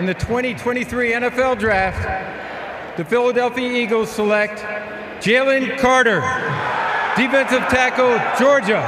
[0.00, 4.58] in the 2023 NFL Draft, the Philadelphia Eagles select
[5.20, 6.22] Jalen Carter,
[7.20, 8.80] defensive tackle, Georgia.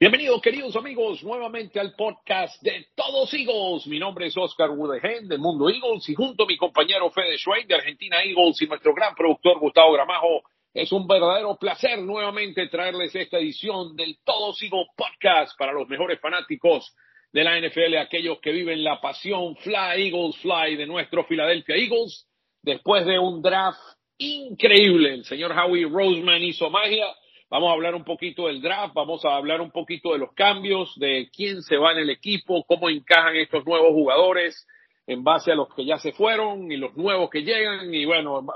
[0.00, 3.86] Bienvenidos, queridos amigos, nuevamente al podcast de Todos Eagles.
[3.86, 7.68] Mi nombre es Oscar Woodehen del Mundo Eagles y junto a mi compañero Fede Schwein
[7.68, 10.40] de Argentina Eagles y nuestro gran productor Gustavo Gramajo,
[10.72, 16.18] es un verdadero placer nuevamente traerles esta edición del Todos Eagles podcast para los mejores
[16.18, 16.94] fanáticos
[17.36, 22.26] de la NFL, aquellos que viven la pasión Fly Eagles Fly de nuestro Philadelphia Eagles.
[22.62, 23.78] Después de un draft
[24.16, 27.04] increíble, el señor Howie Roseman hizo magia.
[27.50, 30.98] Vamos a hablar un poquito del draft, vamos a hablar un poquito de los cambios,
[30.98, 34.66] de quién se va en el equipo, cómo encajan estos nuevos jugadores
[35.06, 37.92] en base a los que ya se fueron y los nuevos que llegan.
[37.92, 38.46] Y bueno,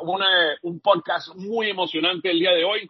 [0.63, 2.89] un podcast muy emocionante el día de hoy.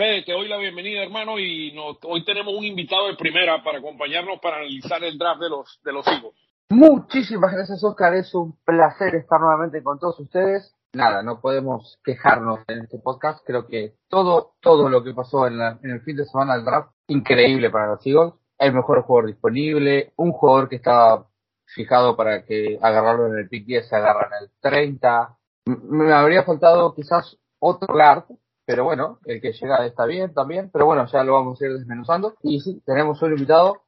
[0.00, 4.40] Fede, te doy la bienvenida, hermano, y hoy tenemos un invitado de primera para acompañarnos
[4.40, 6.32] para analizar el draft de los, de los Eagles.
[6.70, 8.14] Muchísimas gracias, Oscar.
[8.14, 10.74] Es un placer estar nuevamente con todos ustedes.
[10.94, 13.44] Nada, no podemos quejarnos en este podcast.
[13.44, 16.92] Creo que todo, todo lo que pasó en, en el fin de semana del draft,
[17.08, 18.32] increíble para los Eagles.
[18.58, 21.26] El mejor jugador disponible, un jugador que estaba
[21.66, 25.36] fijado para que agarrarlo en el pick 10 se agarra en el 30.
[25.66, 28.24] Me habría faltado quizás otro guard,
[28.70, 31.72] pero bueno, el que llega está bien también, pero bueno, ya lo vamos a ir
[31.72, 32.36] desmenuzando.
[32.40, 33.82] Y sí, tenemos un invitado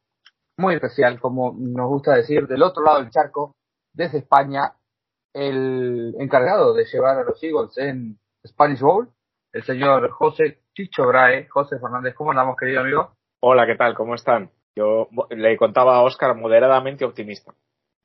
[0.58, 3.54] muy especial, como nos gusta decir, del otro lado del charco,
[3.92, 4.72] desde España,
[5.34, 9.08] el encargado de llevar a los Eagles en Spanish Bowl,
[9.52, 11.46] el señor José Chicho Brae.
[11.48, 13.12] José Fernández, ¿cómo andamos, querido amigo?
[13.40, 13.94] Hola, ¿qué tal?
[13.94, 14.50] ¿Cómo están?
[14.74, 17.54] Yo le contaba a Oscar moderadamente optimista.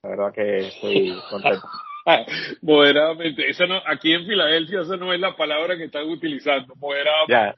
[0.03, 1.67] La verdad que estoy contento.
[2.61, 3.49] moderadamente.
[3.49, 6.73] Eso no, aquí en Filadelfia esa no es la palabra que están utilizando.
[6.75, 7.55] Moderadamente.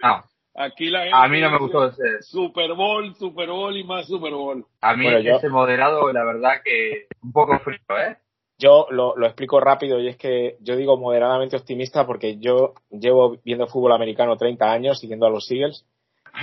[0.55, 2.21] Aquí la gente a mí no me gustó ese.
[2.21, 4.65] Super Bowl, Super Bowl y más Super Bowl.
[4.81, 8.17] A mí ese moderado, la verdad que un poco frío, ¿eh?
[8.57, 13.37] Yo lo, lo, explico rápido y es que yo digo moderadamente optimista porque yo llevo
[13.45, 15.85] viendo fútbol americano 30 años siguiendo a los Eagles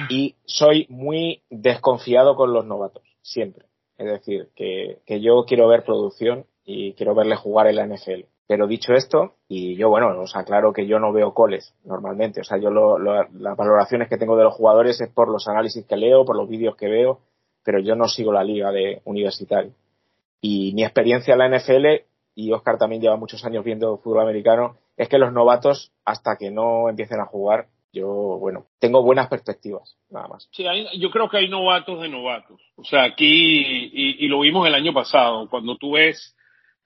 [0.08, 3.66] y soy muy desconfiado con los novatos, siempre.
[3.98, 8.26] Es decir, que, que yo quiero ver producción y quiero verle jugar en la NFL.
[8.48, 12.40] Pero dicho esto, y yo, bueno, os aclaro que yo no veo coles normalmente.
[12.42, 15.86] O sea, yo lo, las valoraciones que tengo de los jugadores es por los análisis
[15.86, 17.20] que leo, por los vídeos que veo,
[17.64, 19.72] pero yo no sigo la liga de universitario.
[20.40, 21.86] Y mi experiencia en la NFL,
[22.34, 26.50] y Oscar también lleva muchos años viendo fútbol americano, es que los novatos, hasta que
[26.50, 30.48] no empiecen a jugar, yo, bueno, tengo buenas perspectivas, nada más.
[30.52, 30.64] Sí,
[30.98, 32.60] yo creo que hay novatos de novatos.
[32.76, 36.35] O sea, aquí, y, lo vimos el año pasado, cuando tú ves,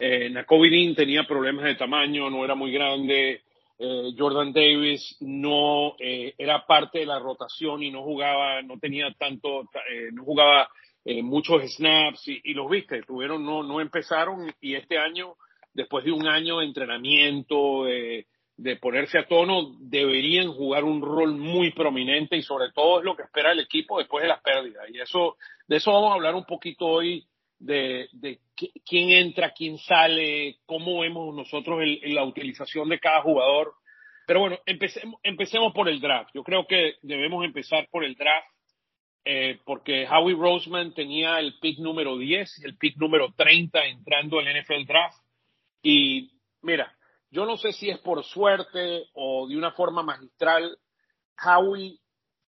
[0.00, 3.42] eh, Nakobe tenía problemas de tamaño, no era muy grande,
[3.78, 9.10] eh, Jordan Davis no eh, era parte de la rotación y no jugaba, no tenía
[9.18, 10.68] tanto, eh, no jugaba
[11.04, 15.34] eh, muchos snaps y, y, los viste, tuvieron, no, no empezaron y este año,
[15.72, 21.72] después de un año de entrenamiento, de ponerse a tono, deberían jugar un rol muy
[21.72, 24.84] prominente y sobre todo es lo que espera el equipo después de las pérdidas.
[24.90, 27.26] Y eso, de eso vamos a hablar un poquito hoy,
[27.60, 28.40] de, de
[28.84, 33.74] quién entra, quién sale, cómo vemos nosotros el, la utilización de cada jugador.
[34.26, 36.30] Pero bueno, empecemos, empecemos por el draft.
[36.34, 38.48] Yo creo que debemos empezar por el draft.
[39.22, 44.38] Eh, porque Howie Roseman tenía el pick número 10 y el pick número 30 entrando
[44.38, 45.18] al NFL Draft.
[45.82, 46.30] Y
[46.62, 46.96] mira,
[47.30, 50.78] yo no sé si es por suerte o de una forma magistral,
[51.44, 51.98] Howie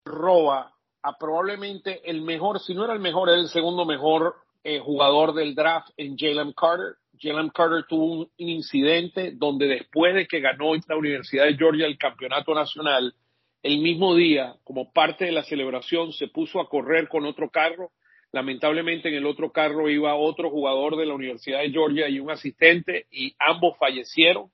[0.04, 4.34] roba a probablemente el mejor, si no era el mejor, era el segundo mejor
[4.68, 6.96] eh, jugador del draft en Jalen Carter.
[7.16, 11.96] Jalen Carter tuvo un, incidente donde después de que ganó la Universidad de Georgia el
[11.96, 13.14] campeonato nacional,
[13.62, 17.92] el mismo día, como parte de la celebración, se puso a correr con otro carro.
[18.32, 22.32] Lamentablemente en el otro carro iba otro jugador de la Universidad de Georgia y un
[22.32, 24.50] asistente y ambos fallecieron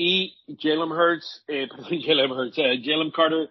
[0.00, 1.66] y Jalen Hurts, eh,
[2.06, 3.50] Jalen Hurts, eh, Jalen Carter,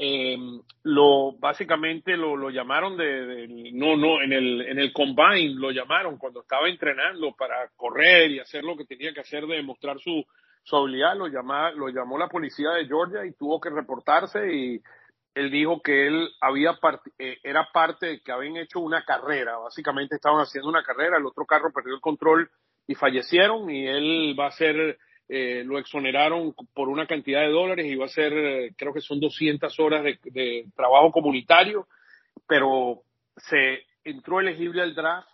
[0.00, 0.38] eh,
[0.84, 6.18] lo básicamente lo, lo llamaron de, no no en el en el combine lo llamaron
[6.18, 10.24] cuando estaba entrenando para correr y hacer lo que tenía que hacer de demostrar su
[10.62, 14.80] su habilidad lo llama, lo llamó la policía de Georgia y tuvo que reportarse y
[15.34, 16.78] él dijo que él había
[17.18, 21.26] eh, era parte de que habían hecho una carrera básicamente estaban haciendo una carrera el
[21.26, 22.48] otro carro perdió el control
[22.86, 24.98] y fallecieron y él va a ser
[25.28, 29.20] eh, lo exoneraron por una cantidad de dólares va a ser, eh, creo que son
[29.20, 31.86] 200 horas de, de, trabajo comunitario,
[32.46, 33.02] pero
[33.36, 35.28] se entró elegible al draft,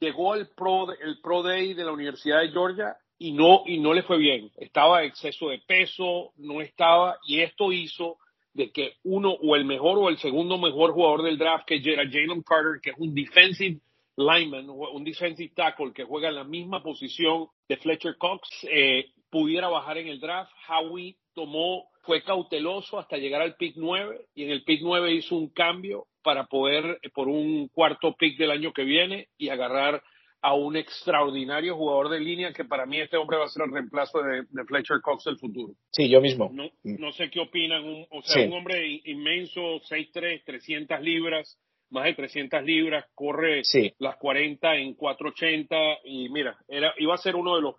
[0.00, 3.92] llegó al Pro, el Pro Day de la Universidad de Georgia y no, y no
[3.92, 4.50] le fue bien.
[4.56, 8.18] Estaba exceso de peso, no estaba, y esto hizo
[8.54, 12.04] de que uno o el mejor o el segundo mejor jugador del draft, que era
[12.04, 13.80] Jalen Carter, que es un defensive
[14.16, 19.68] lineman, un defensive tackle que juega en la misma posición de Fletcher Cox, eh, pudiera
[19.68, 20.52] bajar en el draft.
[20.68, 25.36] Howie tomó, fue cauteloso hasta llegar al pick 9 y en el pick 9 hizo
[25.36, 30.02] un cambio para poder, por un cuarto pick del año que viene y agarrar
[30.42, 33.72] a un extraordinario jugador de línea que para mí este hombre va a ser el
[33.72, 35.74] reemplazo de, Fletcher Cox del futuro.
[35.90, 36.50] Sí, yo mismo.
[36.52, 37.84] No, no sé qué opinan.
[37.84, 41.58] Un, o sea, un hombre inmenso, 6'3, 300 libras,
[41.90, 43.62] más de 300 libras, corre
[43.98, 47.74] las 40 en 480 y mira, era, iba a ser uno de los...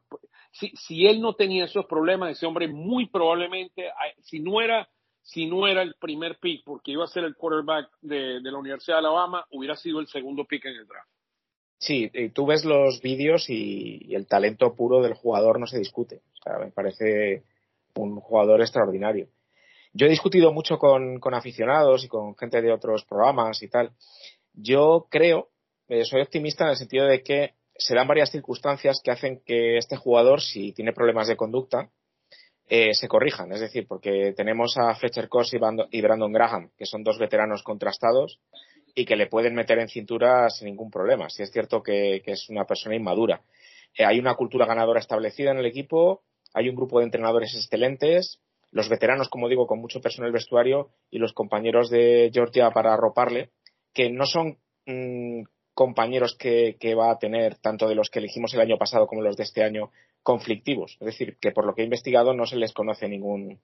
[0.59, 3.89] Si, si él no tenía esos problemas, ese hombre muy probablemente,
[4.21, 4.87] si no era
[5.27, 8.95] si no era el primer pick, porque iba a ser el quarterback de, la Universidad
[8.95, 11.09] de Alabama, hubiera sido el segundo pick en el draft.
[11.77, 16.21] Sí, tú ves los vídeos y, el talento puro del jugador no se discute.
[16.31, 17.43] O sea, me parece
[17.95, 19.27] un jugador extraordinario.
[19.91, 23.91] Yo he discutido mucho con, aficionados y con gente de otros programas y tal.
[24.53, 25.49] Yo creo,
[25.89, 29.77] eh, soy optimista en el sentido de que se dan varias circunstancias que hacen que
[29.77, 31.89] este jugador, si tiene problemas de conducta,
[32.69, 33.51] eh, se corrijan.
[33.51, 35.53] Es decir, porque tenemos a Fletcher Cox
[35.91, 38.39] y Brandon Graham, que son dos veteranos contrastados
[38.93, 41.29] y que le pueden meter en cintura sin ningún problema.
[41.29, 43.41] Si es cierto que, es una persona inmadura.
[43.95, 46.23] Eh, hay una cultura ganadora establecida en el equipo,
[46.53, 48.41] hay un grupo de entrenadores excelentes,
[48.71, 53.51] los veteranos, como digo, con mucho personal vestuario y los compañeros de Georgia para arroparle,
[53.93, 54.57] que no son
[54.87, 55.43] mm,
[55.77, 59.37] compañeros que, va a tener, tanto de los que elegimos el año pasado como los
[59.37, 59.91] de este año,
[60.23, 60.97] conflictivos.
[60.99, 63.59] Es decir, que por lo que he investigado no se les conoce ningún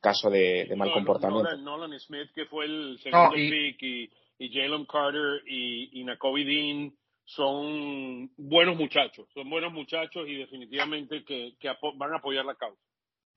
[0.00, 1.56] caso de, mal comportamiento.
[1.56, 6.92] Nolan, Smith, que fue el segundo pick y y Jalen Carter y, y Dean
[7.24, 11.54] son buenos muchachos, son buenos muchachos y definitivamente que,
[11.96, 12.80] van a apoyar la causa.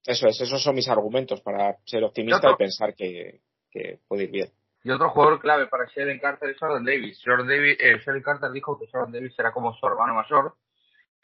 [0.05, 3.41] Eso es, esos son mis argumentos para ser optimista y pensar que,
[4.07, 4.51] puede ir bien.
[4.83, 7.21] Y otro jugador clave para Jalen Carter es Jordan Davis.
[7.23, 10.55] Jordan Davis eh, Carter dijo que Jordan Davis era como su hermano mayor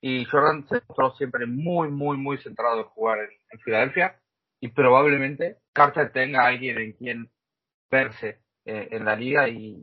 [0.01, 4.19] y Jordan se mostró siempre muy, muy, muy centrado en jugar en Filadelfia
[4.59, 7.31] y probablemente Carter tenga a alguien en quien
[7.89, 9.77] verse eh, en la liga y,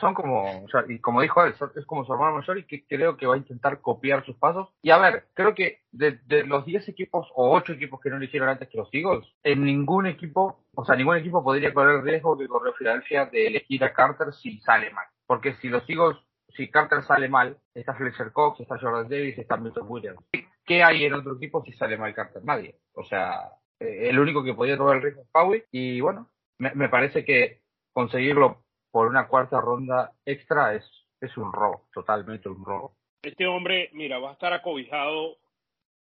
[0.00, 3.26] son como, y como dijo él, es como su hermano mayor y que creo que
[3.26, 4.70] va a intentar copiar sus pasos.
[4.80, 8.24] Y a ver, creo que de, los 10 equipos o 8 equipos que no le
[8.24, 12.04] hicieron antes que los Eagles, en ningún equipo, o sea, ningún equipo podría correr el
[12.04, 15.04] riesgo que corrió Filadelfia de elegir a Carter si sale mal.
[15.26, 16.16] Porque si los Eagles,
[16.56, 20.24] si Carter sale mal, está Fletcher Cox, está Jordan Davis, está Milton Williams.
[20.64, 22.42] ¿Qué hay en otro equipo si sale mal Carter?
[22.42, 22.76] Nadie.
[22.94, 26.88] O sea, eh, el único que podía correr el riesgo es Howie y bueno, me
[26.88, 27.61] parece que
[27.92, 30.84] conseguirlo por una cuarta ronda extra es,
[31.20, 32.94] es un robo, totalmente un robo.
[33.22, 35.38] Este hombre, mira, va a estar acobijado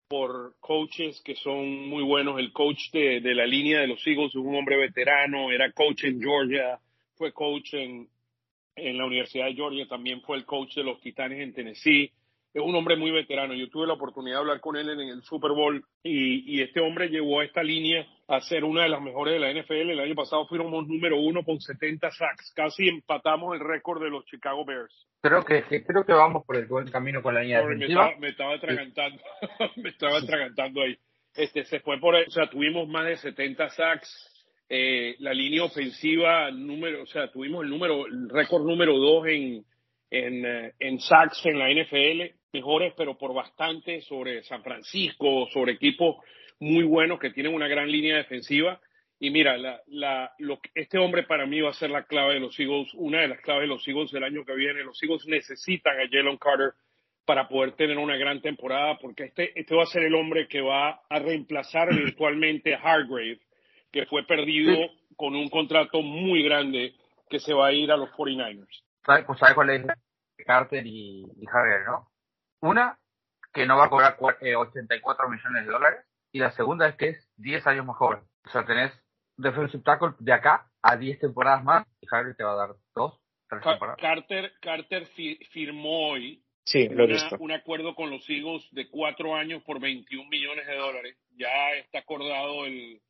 [0.07, 2.39] por coaches que son muy buenos.
[2.39, 6.03] El coach de, de la línea de los Eagles es un hombre veterano, era coach
[6.05, 6.79] en Georgia,
[7.15, 8.09] fue coach en,
[8.75, 12.11] en la Universidad de Georgia, también fue el coach de los Titanes en Tennessee
[12.53, 13.53] es un hombre muy veterano.
[13.53, 16.81] Yo tuve la oportunidad de hablar con él en el Super Bowl y, y, este
[16.81, 19.91] hombre llevó a esta línea a ser una de las mejores de la NFL.
[19.91, 22.51] El año pasado fuimos número uno con 70 sacks.
[22.53, 25.07] Casi empatamos el récord de los Chicago Bears.
[25.21, 28.13] Creo que creo que vamos por el buen camino con la línea defensiva.
[28.19, 29.21] Me estaba, atragantando,
[29.77, 30.97] me estaba atragantando ahí.
[31.33, 34.27] Este se fue por, o sea, tuvimos más de 70 sacks.
[34.67, 39.65] Eh, la línea ofensiva número, o sea, tuvimos el número, el récord número dos en
[40.11, 45.73] en, eh, en sacks en la NFL mejores, pero por bastante sobre San Francisco, sobre
[45.73, 46.17] equipos
[46.59, 48.79] muy buenos que tienen una gran línea defensiva.
[49.19, 52.39] Y mira, la, la, lo, este hombre para mí va a ser la clave de
[52.39, 54.83] los Eagles, una de las claves de los Eagles del año que viene.
[54.83, 56.73] Los Eagles necesitan a Jalen Carter
[57.25, 60.61] para poder tener una gran temporada, porque este, este va a ser el hombre que
[60.61, 63.39] va a reemplazar virtualmente a Hargrave,
[63.91, 64.75] que fue perdido
[65.15, 66.95] con un contrato muy grande
[67.29, 68.83] que se va a ir a los 49ers.
[69.05, 69.85] ¿Sabes, pues, cuál es
[70.45, 72.10] Carter y, y Hargrave, no?
[72.61, 72.97] Una,
[73.53, 76.05] que no va a cobrar 84 eh, millones de dólares.
[76.31, 78.19] Y la segunda es que es 10 años más joven.
[78.45, 78.93] O sea, tenés
[79.37, 83.19] defensive tackle de acá a 10 temporadas más y Harry te va a dar dos,
[83.49, 83.99] tres temporadas.
[83.99, 85.07] Carter, Carter
[85.51, 86.89] firmó hoy sí,
[87.39, 91.17] un acuerdo con los Eagles de cuatro años por 21 millones de dólares.
[91.31, 93.01] Ya está acordado el,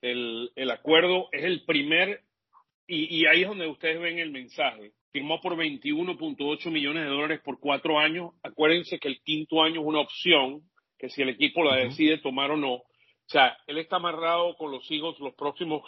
[0.00, 1.28] el, el acuerdo.
[1.32, 2.22] Es el primer,
[2.86, 7.40] y, y ahí es donde ustedes ven el mensaje firmó por 21.8 millones de dólares
[7.44, 8.32] por cuatro años.
[8.42, 10.62] Acuérdense que el quinto año es una opción,
[10.98, 12.74] que si el equipo la decide tomar o no.
[12.74, 12.84] O
[13.26, 15.82] sea, él está amarrado con los hijos los próximos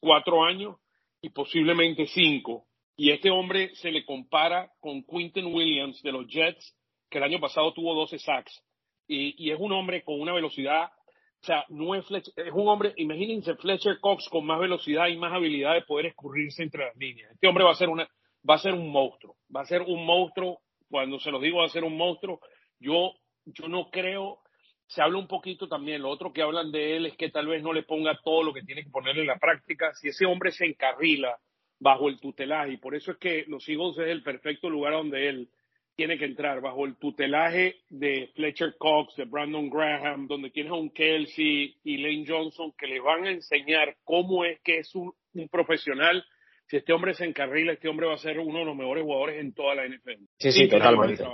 [0.00, 0.76] cuatro años
[1.20, 2.66] y posiblemente cinco.
[2.96, 6.76] Y este hombre se le compara con Quinton Williams de los Jets,
[7.08, 8.62] que el año pasado tuvo 12 sacks.
[9.08, 10.90] Y, y es un hombre con una velocidad,
[11.42, 15.32] o sea, no es, es un hombre, imagínense Fletcher Cox con más velocidad y más
[15.32, 17.32] habilidad de poder escurrirse entre las líneas.
[17.32, 18.06] Este hombre va a ser una,
[18.48, 21.66] va a ser un monstruo, va a ser un monstruo Cuando se los digo va
[21.66, 22.40] a ser un monstruo,
[22.78, 23.12] yo,
[23.44, 24.40] yo no creo,
[24.86, 27.62] se habla un poquito también, lo otro que hablan de él es que tal vez
[27.62, 29.92] no le ponga todo lo que tiene que poner en la práctica.
[29.94, 31.38] Si ese hombre se encarrila
[31.78, 35.28] bajo el tutelaje, y por eso es que los Eagles es el perfecto lugar donde
[35.28, 35.48] él
[36.00, 40.76] tiene que entrar bajo el tutelaje de Fletcher Cox, de Brandon Graham, donde tienes a
[40.76, 45.12] un Kelsey y Lane Johnson que le van a enseñar cómo es que es un,
[45.50, 46.24] profesional.
[46.70, 49.40] Si este hombre se encarrila, este hombre va a ser uno de los mejores jugadores
[49.40, 50.22] en toda la NFL.
[50.38, 51.24] Sí, sí, totalmente.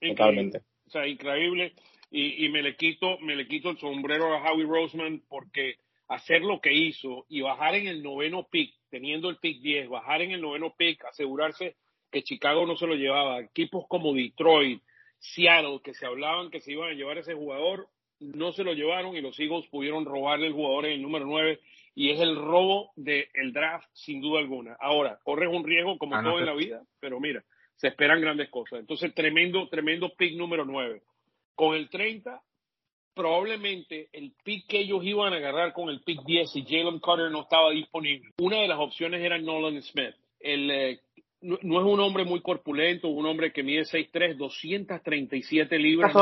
[0.00, 0.58] Totalmente.
[0.86, 1.72] O sea, increíble.
[2.12, 6.42] Y, y, me le quito, me le quito el sombrero a Howie Roseman porque hacer
[6.42, 10.30] lo que hizo y bajar en el noveno pick, teniendo el pick 10, bajar en
[10.30, 11.74] el noveno pick, asegurarse
[12.12, 13.40] que Chicago no se lo llevaba.
[13.40, 14.80] Equipos como Detroit,
[15.18, 17.88] Seattle, que se hablaban que se iban a llevar ese jugador,
[18.20, 21.58] no se lo llevaron y los Eagles pudieron robarle el jugador en el número 9
[21.94, 24.76] y es el robo del draft sin duda alguna.
[24.80, 27.44] Ahora, corres un riesgo como ah, todo en la vida, pero mira,
[27.76, 28.80] se esperan grandes cosas.
[28.80, 31.02] Entonces, tremendo, tremendo pick número 9.
[31.54, 32.42] Con el 30,
[33.14, 37.30] probablemente el pick que ellos iban a agarrar con el pick 10 y Jalen Carter
[37.30, 38.32] no estaba disponible.
[38.38, 41.00] Una de las opciones era Nolan Smith, el eh,
[41.44, 46.12] no, es un hombre muy corpulento, un hombre que mide 6'3, 237 libras.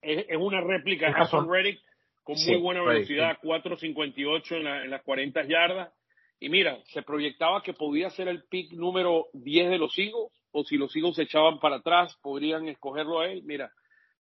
[0.00, 1.80] Es, es, una réplica de Hassan Reddick
[2.22, 5.92] con muy buena velocidad, 4.58 en, en las 40 yardas.
[6.40, 10.64] Y mira, se proyectaba que podía ser el pick número 10 de los Eagles, o
[10.64, 13.42] si los Eagles se echaban para atrás, podrían escogerlo a él.
[13.44, 13.72] Mira,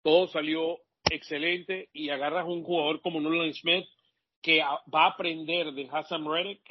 [0.03, 3.85] todo salió excelente y agarras un jugador como Nolan Smith
[4.41, 6.61] que va a aprender de Hassan Reddick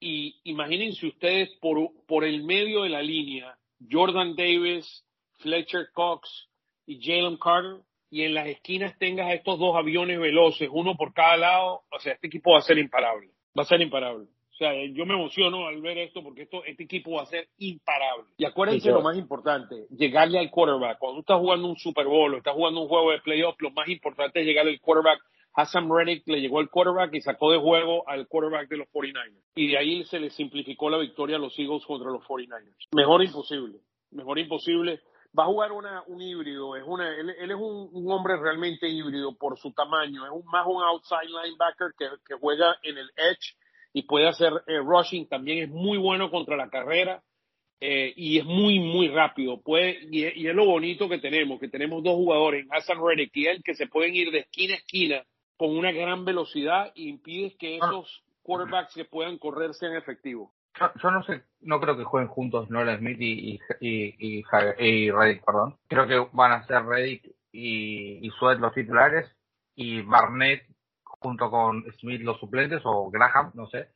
[0.00, 3.58] y imagínense ustedes por, por el medio de la línea,
[3.90, 5.04] Jordan Davis,
[5.38, 6.48] Fletcher Cox
[6.86, 11.14] y Jalen Carter, y en las esquinas tengas a estos dos aviones veloces, uno por
[11.14, 14.24] cada lado, o sea, este equipo va a ser imparable, va a ser imparable.
[14.24, 17.48] O sea, yo me emociono al ver esto porque esto, este equipo va a ser
[17.56, 18.26] imparable.
[18.36, 20.98] Y acuérdense lo más importante, llegarle al quarterback.
[20.98, 23.70] Cuando tú estás jugando un Super Bowl o estás jugando un juego de playoff, lo
[23.70, 25.20] más importante es llegarle al quarterback
[25.54, 29.42] Hassan Reddick le llegó al quarterback y sacó de juego al quarterback de los 49ers.
[29.54, 32.88] Y de ahí se le simplificó la victoria a los Eagles contra los 49ers.
[32.92, 33.80] Mejor imposible.
[34.10, 35.00] Mejor imposible.
[35.38, 36.76] Va a jugar una, un híbrido.
[36.76, 40.24] Es una, él, es un, hombre realmente híbrido por su tamaño.
[40.26, 43.56] Es un, más un outside linebacker que, que juega en el edge
[43.92, 45.28] y puede hacer eh, rushing.
[45.28, 47.22] También es muy bueno contra la carrera.
[47.82, 49.60] Eh, y es muy, muy rápido.
[49.62, 53.46] Puede, y, y, es lo bonito que tenemos, que tenemos dos jugadores, Hassan Reddick y
[53.46, 55.24] él, que se pueden ir de esquina a esquina
[55.56, 57.86] con una gran velocidad e impides que ah.
[57.86, 60.50] esos quarterbacks que puedan correr sean efectivos.
[60.78, 65.76] Yo, no sé, no creo que jueguen juntos Nolan Smith y, y, y, Reddick, perdón.
[65.88, 69.30] Creo que van a ser Reddick y, y Sweat los titulares
[69.74, 70.66] y Barnett
[71.04, 73.88] junto con Smith los suplentes o Graham, no sé.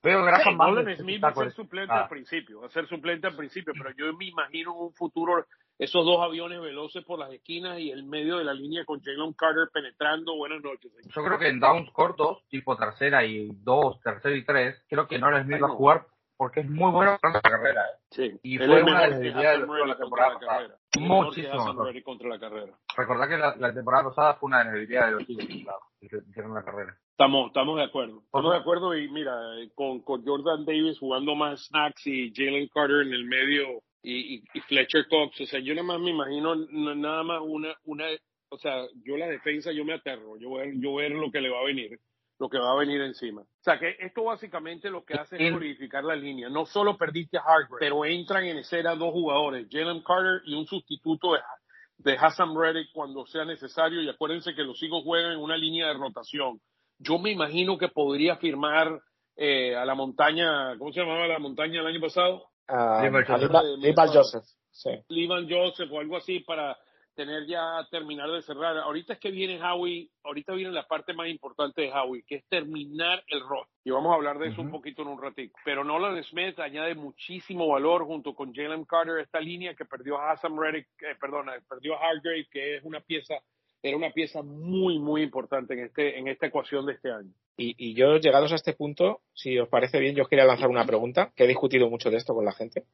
[0.00, 2.08] Pero Graham Nolan Smith va a ser suplente al ah.
[2.08, 5.44] principio, va a ser suplente al principio, pero yo me imagino un futuro
[5.78, 9.32] esos dos aviones veloces por las esquinas y el medio de la línea con Jalen
[9.32, 10.36] Carter penetrando.
[10.36, 10.92] Buenas noches.
[11.14, 15.18] Yo creo que en downs cortos, tipo tercera y dos, tercera y tres, creo que
[15.18, 16.06] no les va a jugar
[16.40, 17.84] porque es muy bueno para la carrera.
[18.08, 18.32] Sí.
[18.42, 20.74] Y fue una de la temporada pasada.
[20.98, 22.72] Muchísimo contra la carrera.
[22.96, 25.66] Recordad que la, temporada pasada fue una de las debilidades de los Eagles,
[26.00, 26.96] hicieron la carrera.
[27.10, 28.22] Estamos, estamos de acuerdo.
[28.24, 29.38] Estamos de acuerdo y mira,
[29.74, 34.60] con, con Jordan Davis jugando más snacks y Jalen Carter en el medio y, y,
[34.62, 35.42] Fletcher Cox.
[35.42, 38.06] O sea, yo nada más me imagino nada más una, una,
[38.48, 41.50] o sea, yo la defensa yo me aterro, yo voy, yo ver lo que le
[41.50, 42.00] va a venir,
[42.40, 43.42] lo que va a venir encima.
[43.42, 46.48] O sea, que esto básicamente lo que hace es modificar la línea.
[46.48, 50.66] No solo perdiste a Hargrave, pero entran en escena dos jugadores, Jalen Carter y un
[50.66, 51.40] sustituto de,
[51.98, 54.00] de Hassan Reddick cuando sea necesario.
[54.00, 56.58] Y acuérdense que los hijos juegan en una línea de rotación.
[56.98, 59.02] Yo me imagino que podría firmar
[59.36, 62.46] eh, a la montaña, ¿cómo se llamaba la montaña el año pasado?
[62.70, 64.44] uh, Joseph.
[64.70, 64.90] Sí.
[65.46, 66.74] Joseph o algo así para
[67.20, 68.78] tener ya terminar de cerrar.
[68.78, 72.48] Ahorita es que viene Howie, ahorita viene la parte más importante de Howie, que es
[72.48, 73.66] terminar el rol.
[73.84, 75.54] Y vamos a hablar de eso un poquito en un ratito.
[75.62, 80.32] Pero Nolan Smith añade muchísimo valor junto con Jalen Carter, esta línea que perdió a
[80.32, 83.34] Hassan Reddick, eh, perdona, perdió a Hargrave, que es una pieza
[83.82, 87.32] era una pieza muy, muy importante en, este, en esta ecuación de este año.
[87.56, 90.68] Y, y yo, llegados a este punto, si os parece bien, yo os quería lanzar
[90.68, 92.84] una pregunta, que he discutido mucho de esto con la gente.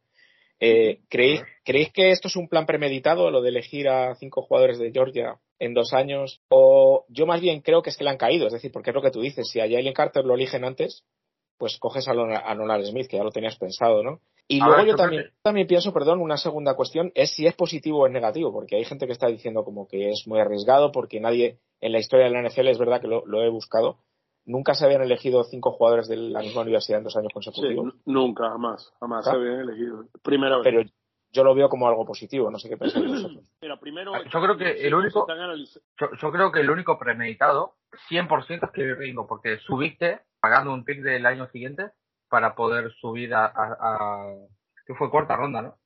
[0.60, 4.78] Eh, ¿creéis, ¿Creéis que esto es un plan premeditado, lo de elegir a cinco jugadores
[4.78, 6.40] de Georgia en dos años?
[6.48, 8.94] O yo más bien creo que es que le han caído, es decir, porque es
[8.94, 11.04] lo que tú dices, si a Jalen Carter lo eligen antes,
[11.58, 14.20] pues coges a, a Nolan Smith, que ya lo tenías pensado, ¿no?
[14.48, 18.06] Y luego yo también, también pienso, perdón, una segunda cuestión es si es positivo o
[18.06, 21.58] es negativo, porque hay gente que está diciendo como que es muy arriesgado, porque nadie
[21.80, 23.98] en la historia de la NFL es verdad que lo, he buscado.
[24.46, 27.94] Nunca se habían elegido cinco jugadores de la misma universidad en dos años consecutivos.
[28.04, 30.06] nunca, jamás, jamás se habían elegido.
[30.22, 30.64] Primera vez.
[30.64, 30.82] Pero
[31.32, 32.50] yo lo veo como algo positivo.
[32.50, 33.44] No sé qué pensáis vosotros.
[33.60, 35.26] Mira, primero, Yo creo que el único-
[36.00, 37.74] Yo, yo creo que el único premeditado,
[38.08, 41.90] 100% es que Ringo, porque subiste pagando un pick del año siguiente
[42.28, 44.34] para poder subir a, a, a-
[44.86, 45.76] que fue cuarta ronda, ¿no?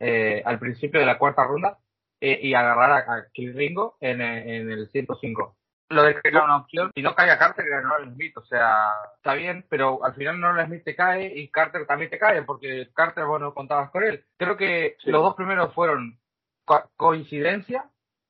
[0.00, 1.78] Eh, al principio de la cuarta ronda
[2.20, 5.56] eh, y agarrar a, a Kill Ringo en, en el 105.
[5.90, 8.44] Lo de que era una opción, si no cae a Carter, era Nolan Smith, o
[8.44, 12.42] sea, está bien, pero al final Nolan Smith te cae y Carter también te cae,
[12.42, 14.24] porque Carter, bueno, contabas con él.
[14.38, 15.10] Creo que Sí.
[15.10, 16.18] los dos primeros fueron
[16.64, 17.84] co- coincidencia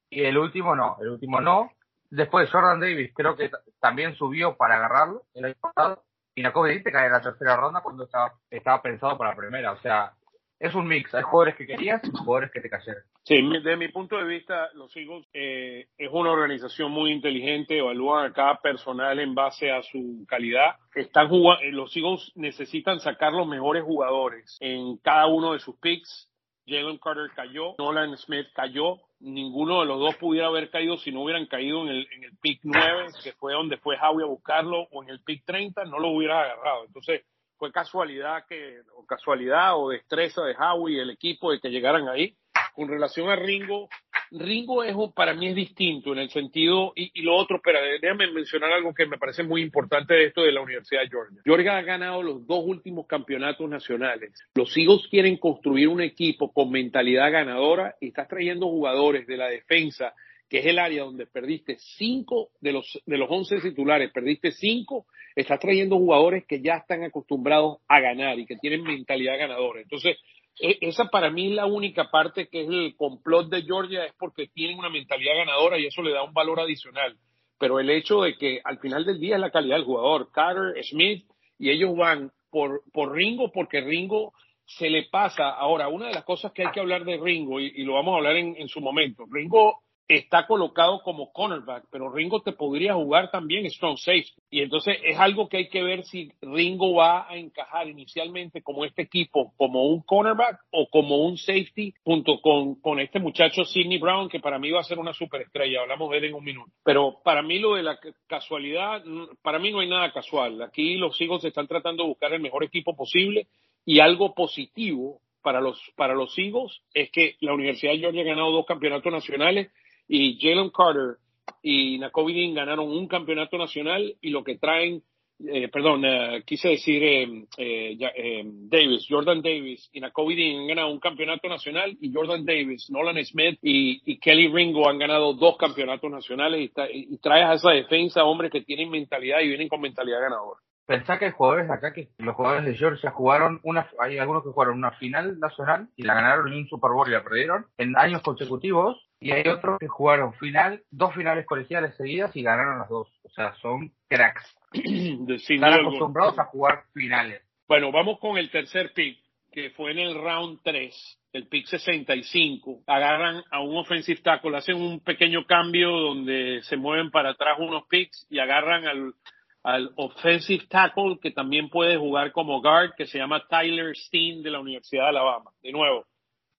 [0.08, 1.70] y el último no, el último no.
[2.08, 6.02] Después Jordan Davis creo que también subió para agarrarlo el año pasado
[6.34, 9.72] y Nakobe te cae en la tercera ronda cuando estaba, estaba pensado para la primera,
[9.72, 10.12] o sea,
[10.60, 13.02] es un mix, hay jugadores que querías y jugadores que te cayeron.
[13.22, 18.26] Sí, desde mi punto de vista, los Eagles eh, es una organización muy inteligente, evalúan
[18.26, 20.76] a cada personal en base a su calidad.
[20.94, 26.28] Están jugando, los Eagles necesitan sacar los mejores jugadores en cada uno de sus picks.
[26.66, 31.22] Jalen Carter cayó, Nolan Smith cayó, ninguno de los dos pudiera haber caído si no
[31.22, 34.86] hubieran caído en el, en el pick 9, que fue donde fue Howie a buscarlo,
[34.92, 36.84] o en el pick 30, no lo hubiera agarrado.
[36.84, 37.22] Entonces,
[37.60, 42.08] fue casualidad que, o casualidad o destreza de Howie y el equipo de que llegaran
[42.08, 42.34] ahí.
[42.74, 43.90] Con relación a Ringo,
[44.30, 48.72] Ringo es para mí es distinto en el sentido, y, lo otro, espera, déjame mencionar
[48.72, 51.42] algo que me parece muy importante de esto de la Universidad de Georgia.
[51.44, 54.32] Georgia ha ganado los dos últimos campeonatos nacionales.
[54.54, 59.48] Los Eagles quieren construir un equipo con mentalidad ganadora y estás trayendo jugadores de la
[59.48, 60.14] defensa,
[60.50, 65.06] que es el área donde perdiste cinco de los, de los once titulares, perdiste cinco,
[65.36, 69.80] estás trayendo jugadores que ya están acostumbrados a ganar y que tienen mentalidad ganadora.
[69.80, 70.18] Entonces,
[70.60, 74.12] e- esa para mí es la única parte que es el complot de Georgia, es
[74.18, 77.16] porque tienen una mentalidad ganadora y eso le da un valor adicional.
[77.56, 80.82] Pero el hecho de que al final del día es la calidad del jugador, Carter,
[80.82, 84.32] Smith, y ellos van por, por Ringo porque Ringo
[84.64, 85.50] se le pasa.
[85.50, 88.14] Ahora, una de las cosas que hay que hablar de Ringo, y, y lo vamos
[88.14, 89.82] a hablar en, en su momento, Ringo
[90.16, 94.32] está colocado como cornerback, pero Ringo te podría jugar también strong safety.
[94.50, 98.84] Y entonces es algo que hay que ver si Ringo va a encajar inicialmente como
[98.84, 103.98] este equipo, como un cornerback o como un safety, junto con, con este muchacho Sidney
[103.98, 105.82] Brown, que para mí va a ser una superestrella.
[105.82, 106.72] Hablamos de él en un minuto.
[106.84, 109.02] Pero para mí lo de la ca- casualidad,
[109.42, 110.60] para mí no hay nada casual.
[110.62, 113.46] Aquí los Eagles están tratando de buscar el mejor equipo posible
[113.84, 118.26] y algo positivo para los, para los Eagles es que la Universidad de Georgia ha
[118.26, 119.70] ganado dos campeonatos nacionales
[120.12, 121.16] y Jalen Carter
[121.62, 125.02] y Nakobe Dean ganaron un campeonato nacional y lo que traen,
[125.46, 130.66] eh, perdón, eh, quise decir eh, eh, eh, Davis, Jordan Davis y Nakobe Dean han
[130.66, 135.56] ganado un campeonato nacional y Jordan Davis, Nolan Smith y, Kelly Ringo han ganado dos
[135.56, 139.80] campeonatos nacionales y, tra- traes a esa defensa hombres que tienen mentalidad y vienen con
[139.80, 140.60] mentalidad ganadora.
[140.90, 144.50] Pensá que hay jugadores acá que los jugadores de Georgia jugaron una, hay algunos que
[144.50, 147.96] jugaron una final nacional y la ganaron en un Super Bowl y la perdieron en
[147.96, 152.88] años consecutivos y hay otros que jugaron final, dos finales colegiales seguidas y ganaron las
[152.88, 153.06] dos.
[153.22, 154.42] O sea, son cracks.
[154.72, 157.40] Están acostumbrados a jugar finales.
[157.68, 159.16] Bueno, vamos con el tercer pick,
[159.52, 162.82] que fue en el round 3, el pick 65.
[162.88, 167.84] Agarran a un offensive tackle, hacen un pequeño cambio donde se mueven para atrás unos
[167.86, 169.14] picks y agarran al,
[169.62, 174.50] al offensive tackle que también puede jugar como guard, que se llama Tyler Steen de
[174.50, 175.50] la Universidad de Alabama.
[175.62, 176.06] De nuevo,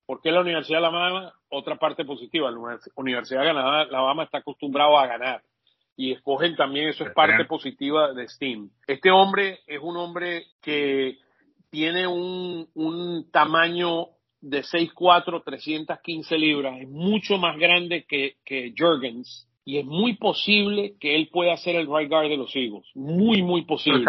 [0.05, 1.33] ¿por qué la Universidad de Alabama?
[1.49, 5.41] Otra parte positiva, la Univers- Universidad de Alabama está acostumbrado a ganar
[5.97, 8.69] y escogen también, eso es parte positiva de Steam.
[8.87, 11.17] Este hombre es un hombre que
[11.69, 14.07] tiene un, un tamaño
[14.39, 20.95] de 6'4", 315 libras, es mucho más grande que, que Jurgens y es muy posible
[20.99, 22.85] que él pueda ser el right guard de los Eagles.
[22.93, 24.03] Muy, muy posible.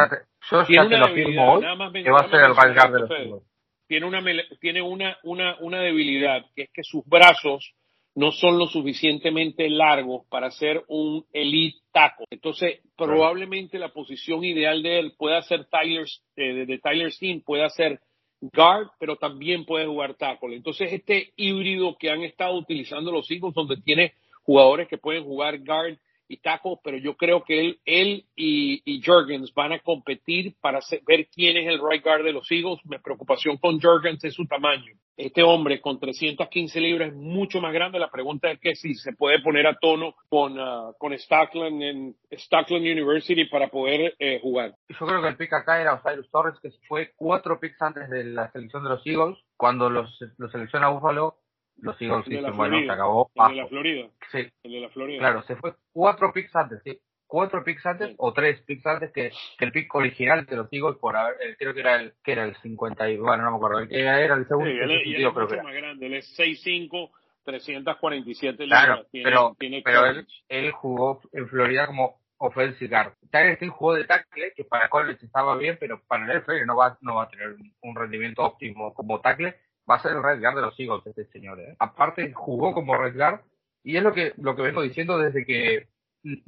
[0.51, 1.63] yo Tiene una lo firmo hoy,
[2.03, 3.43] que va a ser el right guard de los Eagles.
[3.87, 4.25] tiene una
[4.61, 7.77] tiene una, una, una debilidad, que es que sus brazos
[8.17, 12.27] no son lo suficientemente largos para ser un elite tackle.
[12.31, 17.41] Entonces, probablemente la posición ideal de él pueda ser Tyler, eh, de, de Tyler Steen,
[17.41, 18.01] pueda ser
[18.41, 20.57] guard, pero también puede jugar tackle.
[20.57, 25.59] Entonces, este híbrido que han estado utilizando los Eagles, donde tiene jugadores que pueden jugar
[25.59, 30.57] guard y tackle, pero yo creo que él, él y, y Jurgens van a competir
[30.61, 32.81] para ver quién es el right guard de los Eagles.
[32.85, 34.95] Mi preocupación con Jurgens es su tamaño.
[35.17, 37.99] Este hombre con 315 libras es mucho más grande.
[37.99, 42.17] La pregunta es que si se puede poner a tono con, ah, con Stockland en
[42.31, 44.75] Stockland University para poder eh, jugar.
[44.89, 48.25] Yo creo que el pick acá era Osiris Torres, que fue cuatro picks antes de
[48.25, 49.39] la selección de los Eagles.
[49.59, 51.42] Cuando los, los selecciona Buffalo,
[51.77, 53.31] los Eagles El de dicen, bueno, se acabó.
[53.35, 53.69] El de la.
[53.69, 54.09] Florida.
[54.31, 55.19] Sí, El de la Florida.
[55.19, 56.99] claro, se fue cuatro picks antes, sí.
[57.27, 59.31] cuatro picks antes o tres picks antes que,
[59.61, 62.45] el pick original te lo digo por haber, eh, creo que era el que era
[62.45, 64.71] el 50 y bueno, no me acuerdo, que era el segundo.
[64.71, 65.63] Sí, él, es creo que era.
[65.63, 67.11] más grande, él es 6'5",
[67.45, 73.15] 347 claro, pero, pero él, él jugó en Florida como offensive guard.
[73.31, 76.77] Tyler Steele jugó de tackle, que para college estaba bien, pero para el NFL no
[76.77, 79.55] va, no va a tener un rendimiento óptimo como tackle.
[79.89, 81.61] Va a ser el red guard de los Eagles este señor.
[81.61, 81.77] ¿eh?
[81.79, 83.41] Aparte jugó como red guard
[83.83, 85.89] y es lo que lo que vengo diciendo desde que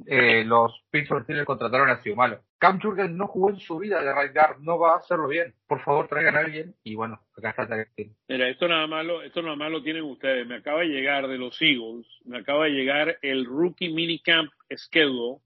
[0.07, 2.41] eh, los Pittsburgh Steelers contrataron a Malo.
[2.59, 5.53] Cam Jurgen no jugó en su vida de right guard, no va a hacerlo bien.
[5.67, 7.89] Por favor, traigan a alguien y bueno, acá está Tyler
[8.29, 10.47] Mira, esto nada más lo, esto nada más lo tienen ustedes.
[10.47, 15.41] Me acaba de llegar de los Eagles, me acaba de llegar el Rookie Minicamp Schedule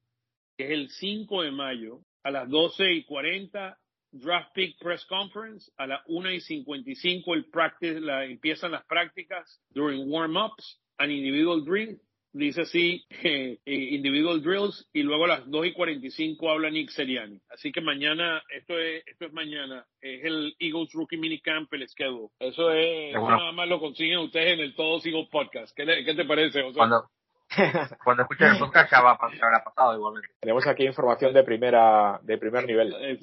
[0.59, 3.79] que es el 5 de mayo, a las 12 y 40,
[4.13, 9.61] Draft Pick Press Conference, a las 1 y 55 el practice, la, empiezan las prácticas
[9.71, 12.01] during warm-ups and individual drills,
[12.33, 17.41] dice así, eh, individual drills, y luego a las 2 y 45 habla Nick Seriani.
[17.51, 22.29] Así que mañana, esto es, esto es mañana, es el Eagles Rookie Minicamp, el schedule.
[22.39, 25.77] Eso es, nada más lo consiguen ustedes en el Todos Eagles Podcast.
[25.77, 26.79] ¿Qué, qué te parece, José?
[26.79, 27.09] Cuando
[28.21, 30.29] escuchen el podcast ya va habrá pasado igualmente.
[30.41, 32.95] Tenemos aquí información de primera de primer nivel.
[33.01, 33.19] Eh,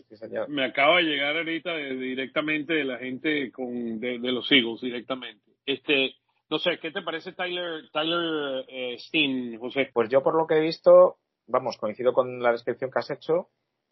[0.48, 5.44] me acaba de llegar ahorita directamente de la gente con de, los Eagles directamente.
[5.66, 6.16] Este,
[6.50, 9.90] no sé, ¿qué te parece Tyler Tyler eh, Steen, José?
[9.94, 13.50] Pues yo por lo que he visto, vamos, coincido con la descripción que has hecho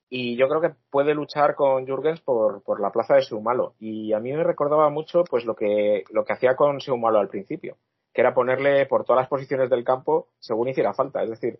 [0.09, 4.13] y yo creo que puede luchar con Jurgens por, por la plaza de Seumalo y
[4.13, 7.77] a mí me recordaba mucho pues lo que lo que hacía con Seumalo al principio
[8.13, 11.23] que era ponerle por todas las posiciones del campo según hiciera falta.
[11.23, 11.59] Es decir,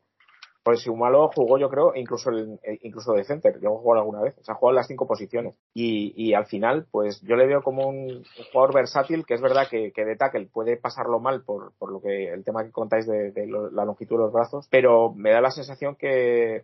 [0.64, 4.22] pues si malo jugó, yo creo, incluso el, incluso de center, yo he jugado alguna
[4.22, 5.56] vez, o sea, ha jugado en las cinco posiciones.
[5.74, 9.68] Y, y al final, pues yo le veo como un, jugador versátil, que es verdad
[9.70, 13.06] que, que, de tackle puede pasarlo mal por, por lo que el tema que contáis
[13.06, 13.34] de,
[13.74, 16.64] la longitud de los brazos, pero me da la sensación que,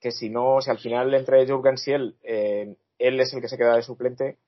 [0.00, 3.48] que si no, si al final entre Jurgen y él, eh, él es el que
[3.48, 4.38] se queda de suplente,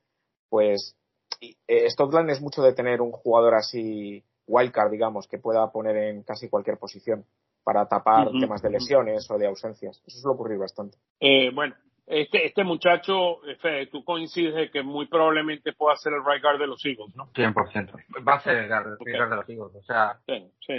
[0.49, 0.95] pues
[1.41, 6.23] eh, Stockland es mucho de tener un jugador así wildcard, digamos, que pueda poner en
[6.23, 7.25] casi cualquier posición
[7.65, 10.01] para tapar temas de lesiones o de ausencias.
[10.07, 10.99] Eso suele ocurrir bastante.
[11.19, 11.75] Eh, bueno,
[12.07, 16.69] este, este muchacho, Fede, tú coincides que muy probablemente pueda ser el right guard de
[16.69, 17.27] los Eagles, ¿no?
[17.33, 18.25] 100%.
[18.27, 19.75] Va a ser el guard, de los Eagles.
[19.75, 20.17] O sea,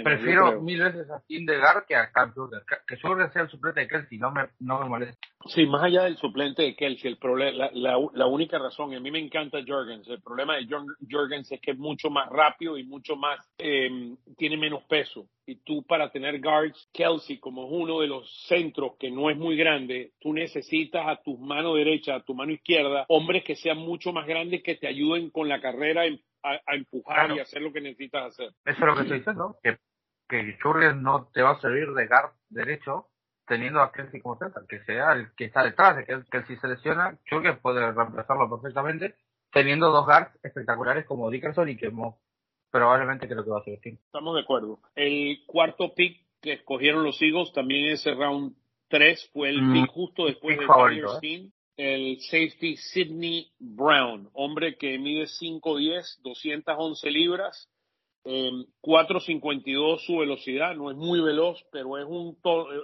[0.02, 2.62] prefiero mil veces a Indegar que a Cam Jordan.
[2.86, 5.18] Que Jordan sea el suplente de Kelsey, no me, no me molesta.
[5.46, 9.00] Sí, más allá del suplente de Kelsey, el problema, la, la, única razón, y a
[9.00, 10.66] mí me encanta Jorgens, el problema de
[11.10, 15.56] Jorgens es que es mucho más rápido y mucho más, eh, tiene menos peso y
[15.56, 19.56] tú para tener guards, Kelsey como es uno de los centros que no es muy
[19.56, 24.12] grande, tú necesitas a tu mano derecha, a tu mano izquierda, hombres que sean mucho
[24.12, 26.02] más grandes que te ayuden con la carrera
[26.42, 28.50] a, empujar y hacer lo que necesitas hacer.
[28.64, 29.78] Eso es lo que estoy diciendo, que,
[30.28, 33.06] que no te va a servir de guard derecho
[33.46, 36.68] teniendo a Kelsey como centro, que sea el que está detrás de que Kelsey se
[36.68, 37.18] lesiona,
[37.62, 39.14] puede reemplazarlo perfectamente
[39.50, 41.90] teniendo dos guards espectaculares como Dickerson y que
[42.70, 43.78] probablemente creo que va a ser.
[43.82, 44.80] Estamos de acuerdo.
[44.94, 48.54] El cuarto pick que escogieron los Eagles también ese round
[48.88, 51.50] 3 fue el mm, pick justo después de favorito, ¿eh?
[51.76, 57.70] el safety Sidney Brown, hombre que mide 5'10, 211 libras,
[58.24, 58.50] eh,
[58.82, 62.36] 4.52 su velocidad, no es muy veloz, pero es un,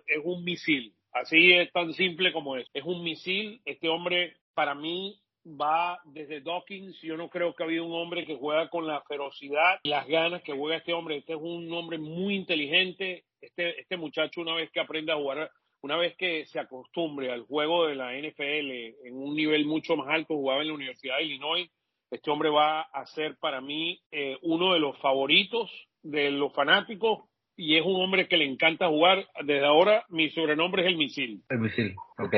[0.06, 0.94] es un misil.
[1.12, 2.66] Así es tan simple como es.
[2.72, 3.60] Es un misil.
[3.64, 7.00] Este hombre, para mí, va desde Dawkins.
[7.02, 10.06] Yo no creo que ha habido un hombre que juega con la ferocidad y las
[10.06, 11.18] ganas que juega este hombre.
[11.18, 13.24] Este es un hombre muy inteligente.
[13.40, 15.50] Este, este muchacho, una vez que aprende a jugar,
[15.82, 20.08] una vez que se acostumbre al juego de la NFL en un nivel mucho más
[20.08, 21.70] alto, jugaba en la Universidad de Illinois.
[22.10, 25.70] Este hombre va a ser para mí eh, uno de los favoritos
[26.02, 27.24] de los fanáticos
[27.56, 29.26] y es un hombre que le encanta jugar.
[29.44, 31.42] Desde ahora mi sobrenombre es el misil.
[31.48, 32.34] El misil, ok.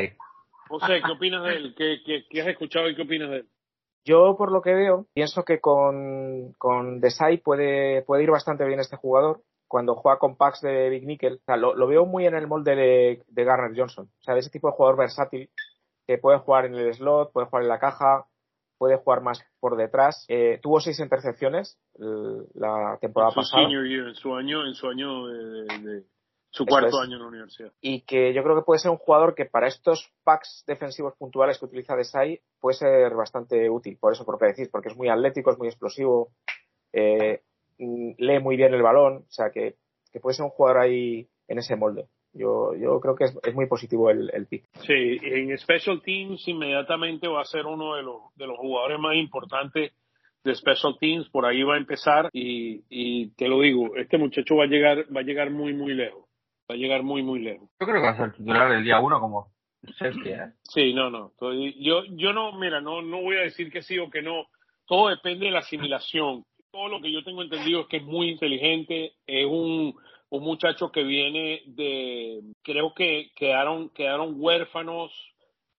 [0.69, 1.75] José, ¿qué opinas de él?
[1.77, 3.49] ¿Qué, has escuchado y qué opinas de él?
[4.05, 8.79] Yo, por lo que veo, pienso que con, con Desai puede, puede ir bastante bien
[8.79, 11.35] este jugador cuando juega con packs de Big Nickel.
[11.35, 14.07] O sea, lo, veo muy en el molde de, de Garner Johnson.
[14.07, 15.51] O sea, de ese tipo de jugador versátil
[16.07, 18.27] que puede jugar en el slot, puede jugar en la caja,
[18.79, 20.25] puede jugar más por detrás.
[20.29, 21.79] Eh, tuvo seis intercepciones
[22.55, 23.63] la temporada en pasada.
[23.63, 26.05] en su año, en su año de,
[26.57, 27.71] su cuarto año en la universidad.
[27.83, 31.59] Y que yo creo que puede ser un jugador que para estos packs defensivos puntuales
[31.59, 33.99] que utiliza Desai puede ser bastante útil.
[34.01, 36.31] Por eso, por que decís, porque es muy atlético, es muy explosivo,
[36.95, 37.43] eh,
[37.79, 39.75] lee muy bien el balón, o sea que,
[40.11, 42.07] que, puede ser un jugador ahí en ese molde.
[42.33, 44.65] Yo, yo creo que es, es muy positivo el, el pick.
[44.87, 49.15] Sí, en Special Teams inmediatamente va a ser uno de los, de los jugadores más
[49.15, 49.93] importantes
[50.43, 54.57] de Special Teams, por ahí va a empezar y, y te lo digo, este muchacho
[54.57, 56.27] va a llegar, va a llegar muy, muy lejos
[56.71, 57.69] Va a llegar muy, muy lejos.
[57.81, 59.53] Yo creo que va a ser titular el día uno como
[59.99, 60.53] safety, ¿eh?
[60.63, 61.33] Sí, no, no.
[61.79, 64.47] yo, yo no, mira, no, no voy a decir que sí o que no.
[64.87, 66.45] Todo depende de la asimilación.
[66.71, 69.95] Todo lo que yo tengo entendido es que es muy inteligente, es un,
[70.31, 75.13] un muchacho que viene de, creo que quedaron, quedaron huérfanos,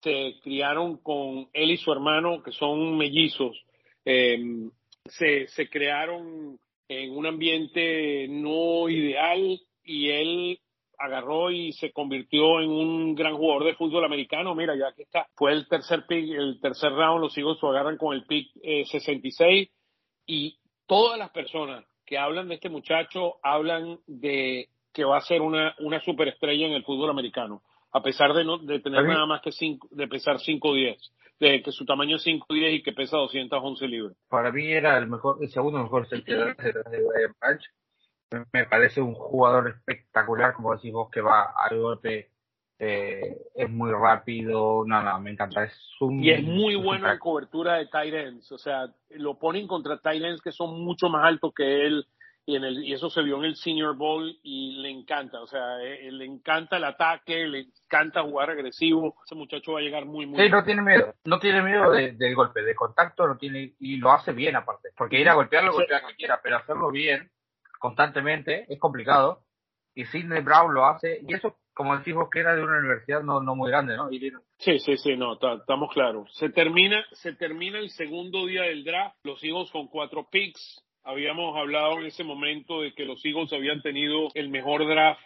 [0.01, 3.63] se criaron con él y su hermano, que son mellizos,
[4.05, 4.71] em,
[5.05, 10.59] se, se crearon en un ambiente no ideal y él
[10.97, 14.55] agarró y se convirtió en un gran jugador de fútbol americano.
[14.55, 17.97] Mira, ya que está, fue el tercer pick, el tercer round, los Eagles lo agarran
[17.97, 19.71] con el pick 66 eh,
[20.25, 25.41] y todas las personas que hablan de este muchacho hablan de que va a ser
[25.41, 29.41] una, una superestrella en el fútbol americano, a pesar de no de tener nada más
[29.41, 30.97] que cinco, de pesar 5'10,
[31.39, 34.17] de que su tamaño es 5'10 y que pesa 211 libras.
[34.29, 37.61] Para mí era el mejor, el segundo mejor sentido de, de Branch.
[38.51, 42.31] Me parece un jugador espectacular, como decís vos, que va al golpe
[42.79, 45.63] eh, es muy rápido, no, no, me encanta.
[45.63, 49.67] Es un, y es muy bueno en cobertura de tight ends, o sea, lo ponen
[49.67, 52.05] contra tight ends que son mucho más altos que él
[52.45, 55.47] y, en el, y eso se vio en el Senior Bowl y le encanta, o
[55.47, 60.05] sea, eh, le encanta el ataque, le encanta jugar agresivo, ese muchacho va a llegar
[60.05, 63.73] muy, muy Sí, no tiene miedo, no tiene miedo del golpe, de contacto, no tiene,
[63.79, 67.31] y lo hace bien aparte, porque ir a golpearlo, golpea cualquiera, pero hacerlo bien,
[67.79, 69.43] constantemente, es complicado,
[69.95, 73.39] y Sidney Brown lo hace, y eso como decimos que era de una universidad no,
[73.39, 74.09] no muy grande, ¿no?
[74.57, 76.27] Sí, sí, sí, no, estamos claros.
[76.35, 80.83] Se termina, se termina el segundo día del draft, los Eagles con cuatro picks.
[81.03, 85.21] Habíamos hablado en ese momento de que los Eagles habían tenido el mejor draft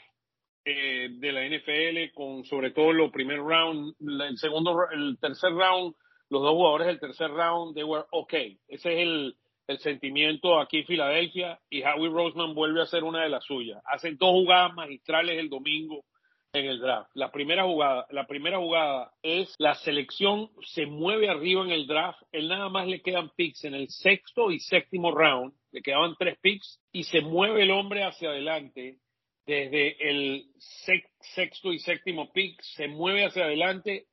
[0.65, 5.95] eh, de la NFL, con sobre todo los primer round, el segundo, el tercer round,
[6.29, 8.59] los dos jugadores del tercer round, they were okay.
[8.67, 9.37] Ese es el,
[9.71, 13.81] el sentimiento aquí en Filadelfia y Howie Roseman vuelve a hacer una de las suyas.
[13.85, 16.03] Hacen dos jugadas magistrales el domingo
[16.53, 17.09] en el draft.
[17.13, 22.21] La primera jugada, la primera jugada es la selección se mueve arriba en el draft.
[22.31, 25.53] Él nada más le quedan picks en el sexto y séptimo round.
[25.71, 28.97] Le quedaban tres picks y se mueve el hombre hacia adelante
[29.45, 30.45] desde el
[31.19, 32.61] sexto y séptimo pick.
[32.61, 34.05] Se mueve hacia adelante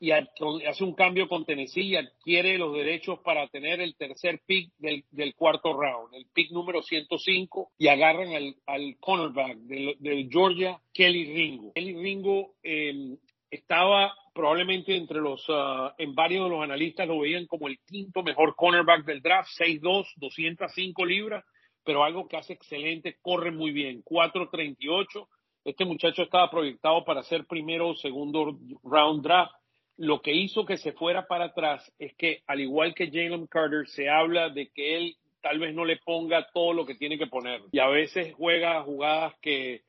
[0.00, 4.72] y hace un cambio con Tennessee y adquiere los derechos para tener el tercer pick
[4.78, 11.24] del, cuarto round, el pick número 105, y agarran al, al cornerback del, Georgia, Kelly
[11.24, 11.72] Ringo.
[11.74, 13.16] Kelly Ringo em,
[13.50, 18.22] estaba probablemente entre los, ah, en varios de los analistas lo veían como el quinto
[18.22, 21.44] mejor cornerback del draft, 6'2, 205 libras,
[21.84, 25.28] pero algo que hace excelente, corre muy bien, 4'38.
[25.64, 29.54] Este muchacho estaba proyectado para ser primero o segundo round draft
[29.96, 33.86] lo que hizo que se fuera para atrás es que, al igual que Jalen Carter,
[33.88, 37.26] se habla de que él tal vez no le ponga todo lo que tiene que
[37.26, 37.60] poner.
[37.70, 39.82] Y a veces juega jugadas que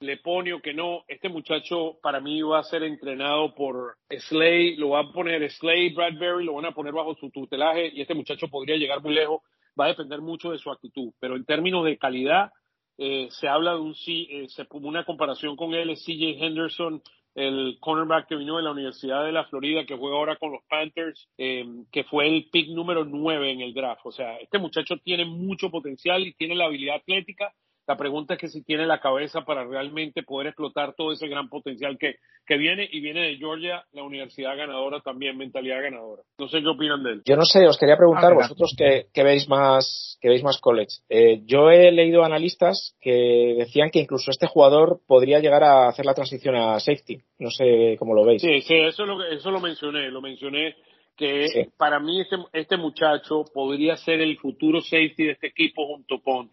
[0.00, 1.04] le pone o que no.
[1.06, 5.92] Este muchacho para mí va a ser entrenado por Slay, lo va a poner Slay,
[5.92, 9.42] Bradbury, lo van a poner bajo su tutelaje y este muchacho podría llegar muy lejos.
[9.78, 12.50] Va a depender mucho de su actitud, pero en términos de calidad,
[12.98, 17.02] eh, se habla de un eh, se una comparación con él, es CJ Henderson,
[17.34, 20.62] el cornerback que vino de la Universidad de la Florida, que juega ahora con los
[20.68, 24.02] Panthers, eh, que fue el pick número 9 en el draft.
[24.04, 27.54] O sea, este muchacho tiene mucho potencial y tiene la habilidad atlética
[27.86, 31.48] la pregunta es que si tiene la cabeza para realmente poder explotar todo ese gran
[31.48, 32.16] potencial que,
[32.46, 36.22] que viene y viene de Georgia, la universidad ganadora también, mentalidad ganadora.
[36.38, 37.22] No sé qué opinan de él.
[37.24, 40.60] Yo no sé, os quería preguntar, ah, vosotros que, que, veis más que veis más
[40.60, 40.98] college.
[41.08, 46.06] Eh, yo he leído analistas que decían que incluso este jugador podría llegar a hacer
[46.06, 47.20] la transición a safety.
[47.38, 48.42] No sé cómo lo veis.
[48.42, 50.76] Sí, sí, eso lo, eso lo mencioné, lo mencioné
[51.16, 56.20] que para mí este, este muchacho podría ser el futuro safety de este equipo junto
[56.22, 56.50] con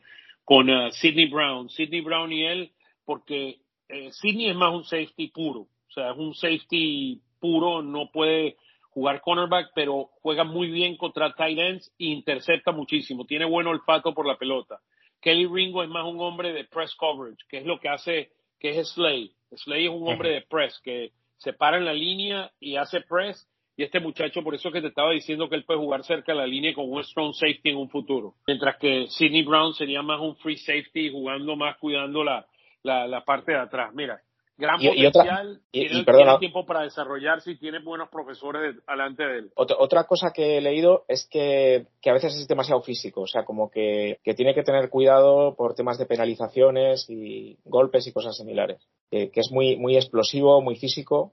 [0.49, 1.69] con uh, Sidney Brown.
[1.69, 2.71] Sidney Brown y él,
[3.05, 8.09] porque eh, Sidney es más un safety puro, o sea, es un safety puro, no
[8.11, 8.57] puede
[8.89, 14.15] jugar cornerback, pero juega muy bien contra tight ends e intercepta muchísimo, tiene buen olfato
[14.15, 14.79] por la pelota.
[15.21, 18.79] Kelly Ringo es más un hombre de press coverage, que es lo que hace, que
[18.79, 19.31] es Slay.
[19.55, 23.47] Slay es un hombre de press, que se para en la línea y hace press
[23.79, 26.39] y este muchacho, por eso que te estaba diciendo que él puede jugar cerca de
[26.39, 28.33] la línea con un strong safety en un futuro.
[28.45, 32.45] Mientras que Sidney Brown sería más un free safety, jugando más, cuidando la,
[32.83, 33.93] la, parte de atrás.
[33.93, 34.21] Mira,
[34.57, 39.51] gran potencial, y, tiene, tiempo para desarrollarse y tiene buenos profesores delante de él.
[39.55, 43.71] Otra, cosa que he leído es que, a veces es demasiado físico, o sea, como
[43.71, 48.85] que, tiene que tener cuidado por temas de penalizaciones y golpes y cosas similares.
[49.09, 51.31] que es muy, muy explosivo, muy físico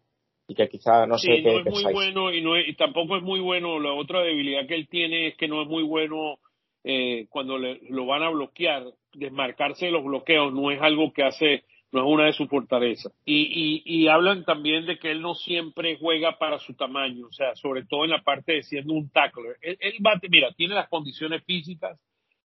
[0.49, 3.41] y que quizá no sé no es muy bueno y, no y tampoco es muy
[3.41, 6.39] bueno la otra debilidad que él tiene es que no es muy bueno
[6.85, 11.25] eh, cuando le, lo van a bloquear desmarcarse de los bloqueos no es algo que
[11.25, 13.13] hace no es una de sus fortalezas.
[13.25, 17.33] Y, y, y hablan también de que él no siempre juega para su tamaño, o
[17.33, 19.57] sea, sobre todo en la parte de siendo un tackler.
[19.63, 21.99] Él, él va, mira, tiene las condiciones físicas,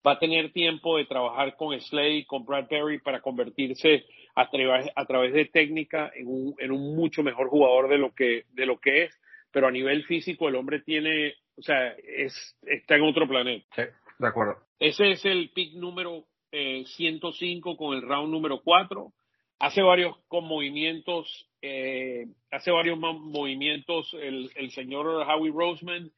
[0.06, 4.92] va a tener tiempo de trabajar con Slade, con Brad Perry para convertirse a, través,
[4.96, 8.66] a través de técnica en un, en un mucho mejor jugador de lo que, de
[8.66, 9.20] lo que es,
[9.52, 13.66] pero a nivel físico el hombre tiene, o sea, es, está en otro planeta.
[13.76, 13.84] Sí,
[14.20, 14.58] de acuerdo.
[14.80, 19.14] Ese es el pick número eh, 105 con el round número 4.
[19.60, 26.12] Hace varios con movimientos, eh, hace varios movimientos el, el señor Howie Roseman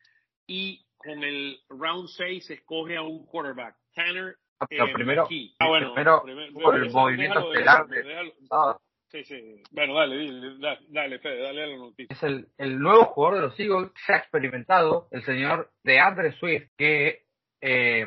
[0.48, 5.28] y con el round 6 escoge a un quarterback, Tanner Ah, pero eh, primero.
[5.60, 8.32] Ah, bueno, primero primero- por el déjalo, movimiento déjalo, estelar de- déjalo.
[8.52, 8.78] Ah,
[9.10, 9.64] Sí, sí.
[9.72, 12.14] Bueno, dale, dile, dale, dale, Fede, dale a la noticia.
[12.14, 16.34] es el, el nuevo jugador de los Eagles, se ha experimentado, el señor de Andre
[16.34, 17.24] Swift, que
[17.62, 18.06] eh,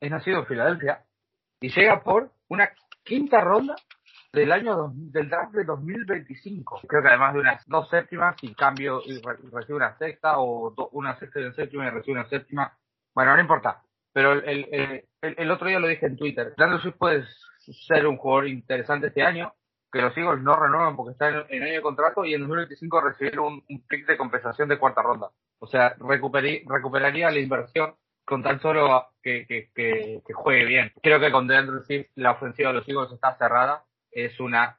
[0.00, 1.04] es nacido en Filadelfia
[1.60, 2.68] y llega por una
[3.02, 3.76] quinta ronda
[4.32, 6.82] del año dos- del draft de 2025.
[6.86, 10.38] Creo que además de unas dos séptimas y cambio y, re- y recibe una sexta
[10.38, 12.76] o do- una sexta y una séptima y recibe una séptima.
[13.14, 13.82] Bueno, no importa.
[14.12, 15.04] Pero el, el,
[15.36, 16.52] el- otro día lo dije en Twitter.
[16.56, 17.24] Andre Swift puede
[17.86, 19.52] ser un jugador interesante este año
[19.92, 23.00] que los Eagles no renuevan porque está en, en año de contrato y en 2025
[23.00, 25.28] recibir un, un pick de compensación de cuarta ronda.
[25.58, 27.94] O sea, recuperi- recuperaría la inversión
[28.24, 30.92] con tan solo que, que, que, que juegue bien.
[31.02, 33.84] Creo que con DeAndre Swift la ofensiva de los Eagles está cerrada.
[34.12, 34.78] Es una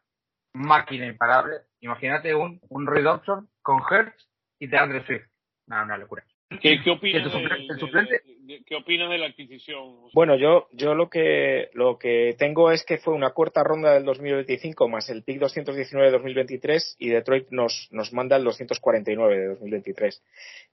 [0.54, 1.58] máquina imparable.
[1.82, 5.26] Imagínate un, un reduction con Hertz y DeAndre Swift.
[5.68, 6.24] No, una locura.
[6.62, 8.24] ¿Qué, qué opinas, ¿Y el suplente?
[8.66, 10.10] ¿Qué opinas de la adquisición?
[10.14, 14.06] Bueno, yo, yo lo que lo que tengo es que fue una cuarta ronda del
[14.06, 19.48] 2025 más el pick 219 de 2023 y Detroit nos, nos manda el 249 de
[19.48, 20.24] 2023.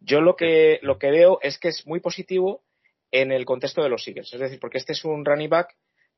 [0.01, 2.63] Yo lo que lo que veo es que es muy positivo
[3.11, 5.75] en el contexto de los Eagles, es decir, porque este es un running back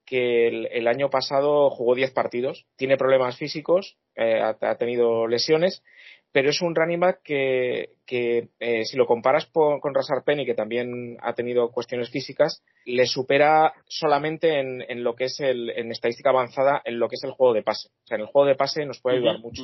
[0.07, 5.85] que el, año pasado jugó 10 partidos, tiene problemas físicos, eh, ha tenido lesiones,
[6.33, 10.47] pero es un running back que, que eh, si lo comparas por- con Rasar Penny,
[10.47, 15.71] que también ha tenido cuestiones físicas, le supera solamente en, en lo que es el,
[15.71, 17.89] en estadística avanzada, en lo que es el juego de pase.
[18.05, 19.63] O sea, en el juego de pase nos puede ayudar mucho.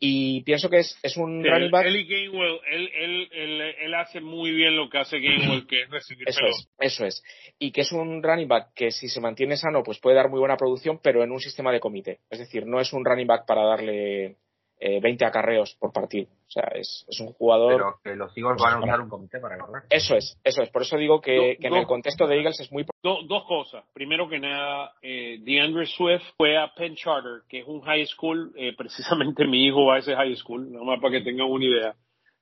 [0.00, 1.86] Y pienso que es, es un Sí, running back.
[1.86, 5.90] Él Gainwell, él, él, él, él hace muy bien lo que hace Gainwell, que es
[5.90, 6.56] recibir Eso pelota.
[6.80, 7.22] es, eso es.
[7.58, 10.40] Y que es un running back que si se mantiene sano, pues puede dar muy
[10.40, 12.18] buena producción, pero en un sistema de comité.
[12.28, 14.36] Es decir, no es un running back para darle
[14.80, 16.26] eh, 20 acarreos por partido.
[16.46, 17.72] O sea, es, es un jugador.
[17.72, 19.82] Pero que los Eagles van a usar un comité para correr.
[19.90, 20.70] Eso es, eso es.
[20.70, 22.84] Por eso digo que, que en el contexto de Eagles es muy.
[23.02, 23.84] Do- dos cosas.
[23.92, 28.52] Primero que nada, eh, DeAndre Swift fue a Penn Charter, que es un high school.
[28.56, 31.64] eh, precisamente mi hijo va a ese high school, nada más para que tengan una
[31.64, 31.94] idea.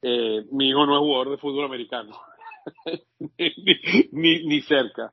[0.02, 2.18] Eh, mi hijo no es jugador de fútbol americano,
[3.38, 3.50] ni,
[4.12, 5.12] ni, ni cerca.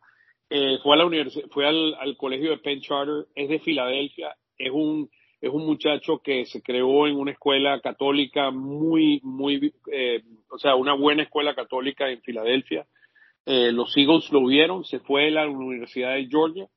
[0.49, 4.35] Eh, fue a la universidad, fue al, al colegio de Penn Charter, es de Filadelfia,
[4.57, 5.09] es un
[5.41, 10.75] es un muchacho que se creó en una escuela católica muy, muy, eh, o sea,
[10.75, 12.85] una buena escuela católica en Filadelfia.
[13.45, 16.67] Eh, los Eagles lo vieron, se fue a la Universidad de Georgia.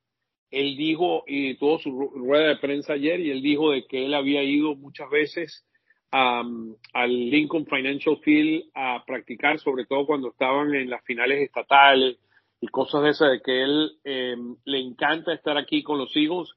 [0.50, 4.04] Él dijo, y tuvo su ru- rueda de prensa ayer, y él dijo de que
[4.04, 5.66] él había ido muchas veces
[6.12, 12.18] al Lincoln Financial Field a practicar, sobre todo cuando estaban en las finales estatales
[12.60, 16.50] y cosas de esas, de que él eh, le encanta estar aquí con los Eagles.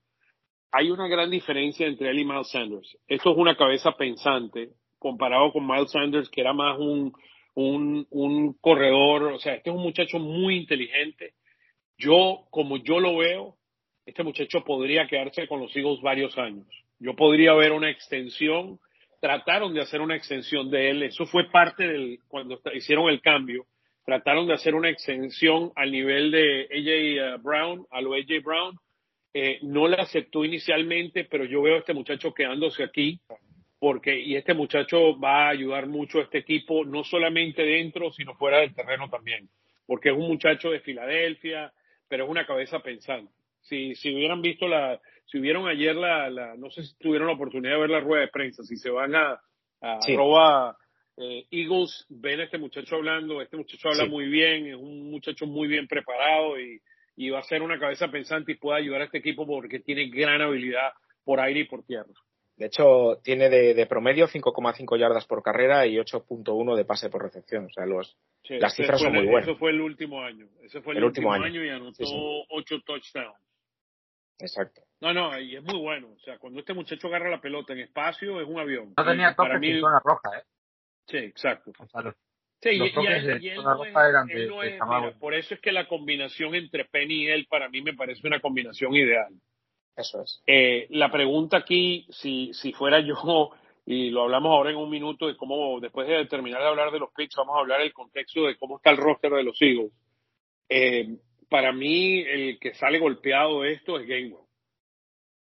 [0.77, 2.97] Hay una gran diferencia entre él y Miles Sanders.
[3.07, 7.13] Esto es una cabeza pensante comparado con Miles Sanders, que era más un,
[7.53, 9.31] un, corredor.
[9.31, 11.31] O sea, este es un muchacho muy inteligente.
[11.97, 13.55] Yo, como yo lo veo,
[14.05, 16.67] este muchacho podría quedarse con los Eagles varios años.
[16.99, 18.77] Yo podría ver una extensión.
[19.21, 21.03] Trataron de hacer una extensión de él.
[21.03, 23.65] Eso fue parte del, cuando hicieron el cambio.
[24.05, 28.77] Trataron de hacer una extensión al nivel de AJ Brown, a lo AJ Brown.
[29.37, 33.19] Eh, no la aceptó inicialmente, pero yo veo a este muchacho quedándose aquí
[33.79, 38.33] porque y este muchacho va a ayudar mucho a este equipo, no solamente dentro, sino
[38.35, 39.49] fuera del terreno también,
[39.85, 41.73] porque es un muchacho de Filadelfia,
[42.07, 43.33] pero es una cabeza pensante.
[43.59, 47.33] Si, si hubieran visto la, si vieron ayer la, la, no sé si tuvieron la
[47.33, 49.37] oportunidad de ver la rueda de prensa, si se van a,
[49.81, 50.13] a Sí.
[50.13, 50.77] arroba,
[51.17, 54.09] eh, Eagles, ven a este muchacho hablando, este muchacho habla Sí.
[54.09, 56.79] muy bien, es un muchacho muy bien preparado y,
[57.15, 60.09] y va a ser una cabeza pensante y puede ayudar a este equipo porque tiene
[60.09, 60.91] gran habilidad
[61.23, 62.11] por aire y por tierra.
[62.57, 67.21] De hecho, tiene de, de promedio 5,5 yardas por carrera y 8,1 de pase por
[67.21, 67.65] recepción.
[67.65, 69.49] O sea, los, Sí, Las cifras son el- muy buenas.
[69.49, 70.47] Eso fue el último año.
[70.61, 71.55] Ese fue el, El último último año.
[71.59, 73.35] año, y anotó Sí, touchdowns.
[74.39, 74.81] exacto.
[75.01, 76.09] No, no, y es muy bueno.
[76.15, 78.93] O sea, cuando este muchacho agarra la pelota en espacio, es un avión.
[78.97, 80.43] No tenía toques mí, en zona roja, ¿eh?
[81.07, 81.71] sí, exacto.
[81.79, 82.15] O sea, los-
[82.71, 83.93] Sí, Los y, él- y no es-
[84.31, 87.81] él es- mira, por eso es que la combinación entre Penny y él para mí
[87.81, 89.33] me parece una combinación ideal.
[89.95, 90.41] Eso es.
[90.47, 93.15] Eh, la pregunta aquí, si, si fuera yo,
[93.85, 96.99] y lo hablamos ahora en un minuto de cómo, después de terminar de hablar de
[96.99, 99.91] los picks, vamos a hablar del contexto de cómo está el roster de los Eagles.
[100.67, 101.07] Eh,
[101.49, 104.43] para mí, el que sale golpeado de esto es Gainwell.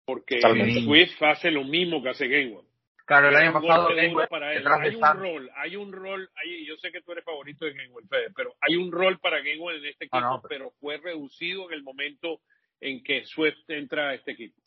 [0.06, 0.40] Porque
[0.84, 2.66] Swift hace lo mismo que hace Gainwell.
[3.06, 3.90] Claro, el año pasado
[4.30, 4.66] para él.
[4.66, 8.08] Hay un rol, hay un rol, hay, yo sé que tú eres favorito de Gainwell,
[8.34, 10.72] pero hay un rol para Gainwell en este equipo, pero...
[10.80, 12.40] fue reducido en el momento
[12.80, 14.62] en que Swift entra a este equipo.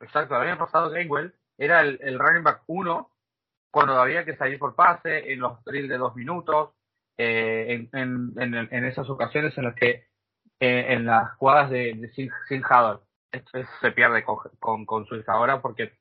[0.00, 3.10] Exacto, el año pasado Gainwell era el, el running back uno
[3.70, 6.70] cuando había que salir por pase, en los drills de dos minutos,
[7.16, 10.06] eh, en, en, en, esas ocasiones en las que,
[10.58, 12.62] eh, en las jugadas de, de sin, sin
[13.30, 15.99] esto se pierde con, con, con Swift ahora porque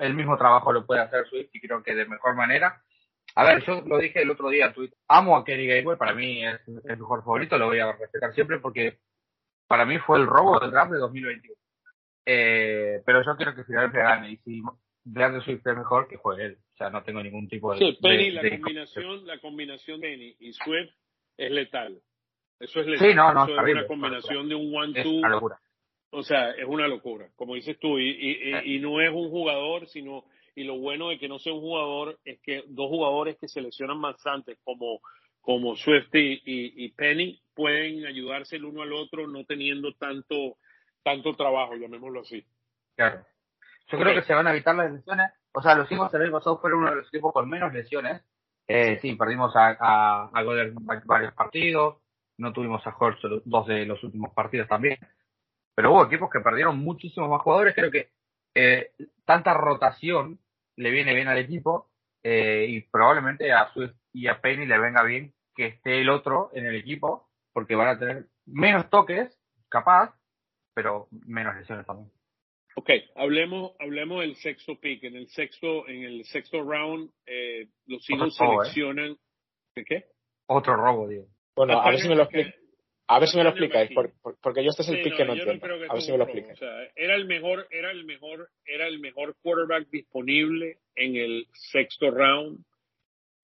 [0.00, 2.82] el mismo trabajo lo puede hacer Swift y creo que de mejor manera.
[3.34, 4.98] A ver, yo lo dije el otro día en Twitter.
[5.08, 8.58] Amo a Kenny Gainwell, para mí es el mejor favorito, lo voy a respetar siempre
[8.58, 8.98] porque
[9.68, 11.54] para mí fue el robo del draft de 2021.
[12.26, 14.62] Eh, pero yo quiero que Philadelphia gane y si
[15.04, 16.58] DeAndre Swift es mejor, que juegue él.
[16.74, 17.78] O sea, no tengo ningún tipo de.
[17.78, 20.90] Sí, Penny, la, combinación, la combinación Penny y Swift
[21.36, 22.00] es letal.
[22.58, 23.08] Eso es letal.
[23.08, 25.20] Sí, no, no, Eso es una combinación de un one-two
[26.10, 29.86] o sea, es una locura, como dices tú, y, y, y, no es un jugador,
[29.86, 30.24] sino,
[30.56, 34.00] y lo bueno de que no sea un jugador es que dos jugadores que seleccionan
[34.00, 35.00] bastantes como,
[35.40, 40.56] como Swift y, y, Penny pueden ayudarse el uno al otro no teniendo tanto,
[41.04, 42.44] tanto trabajo, llamémoslo así.
[42.96, 43.24] Claro.
[43.88, 45.32] Yo creo que se van a evitar las lesiones.
[45.52, 48.22] O sea, los Eagles el año pasado fueron uno de los equipos con menos lesiones.
[48.68, 50.42] Eh, sí, perdimos a, a, a
[51.04, 51.96] varios partidos.
[52.36, 54.98] No tuvimos a Horst dos de los últimos partidos también
[55.74, 57.74] pero hubo equipos que perdieron muchísimos más jugadores.
[57.74, 58.10] Creo que
[58.54, 58.92] eh,
[59.24, 60.38] tanta rotación
[60.76, 61.90] le viene bien al equipo
[62.22, 66.50] eh, y probablemente a Swift y a Penny le venga bien que esté el otro
[66.52, 70.14] en el equipo porque van a tener menos toques, capaz,
[70.74, 72.10] pero menos lesiones también.
[72.76, 75.04] Ok, hablemos, hablemos del sexto pick.
[75.04, 78.36] En el sexto, en el sexto round, eh, los Eagles ¿eh?
[78.38, 79.16] seleccionan.
[79.74, 80.04] ¿De qué?
[80.46, 81.26] Otro robo, digo.
[81.56, 82.50] Bueno, a ver si me lo explico.
[83.12, 83.90] A ver si me lo explicáis,
[84.40, 85.66] porque yo este es el pick que no entiendo.
[85.66, 86.60] a ver si me lo explicáis.
[86.94, 92.64] era el mejor, era el mejor, era el mejor quarterback disponible en el sexto round.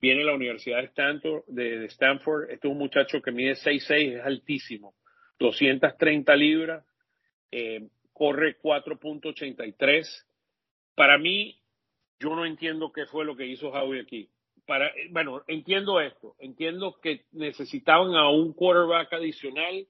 [0.01, 2.45] Viene la Universidad de Stanford, de, Stanford.
[2.51, 4.95] Este es un muchacho que mide 6'6", es altísimo,
[5.41, 6.85] 230 libras,
[7.51, 10.27] eh, corre 4.83.
[10.95, 11.61] Para mí,
[12.21, 14.31] yo no entiendo qué fue lo que hizo Howie aquí
[14.67, 19.87] para, bueno, entiendo esto, entiendo que necesitaban a un quarterback adicional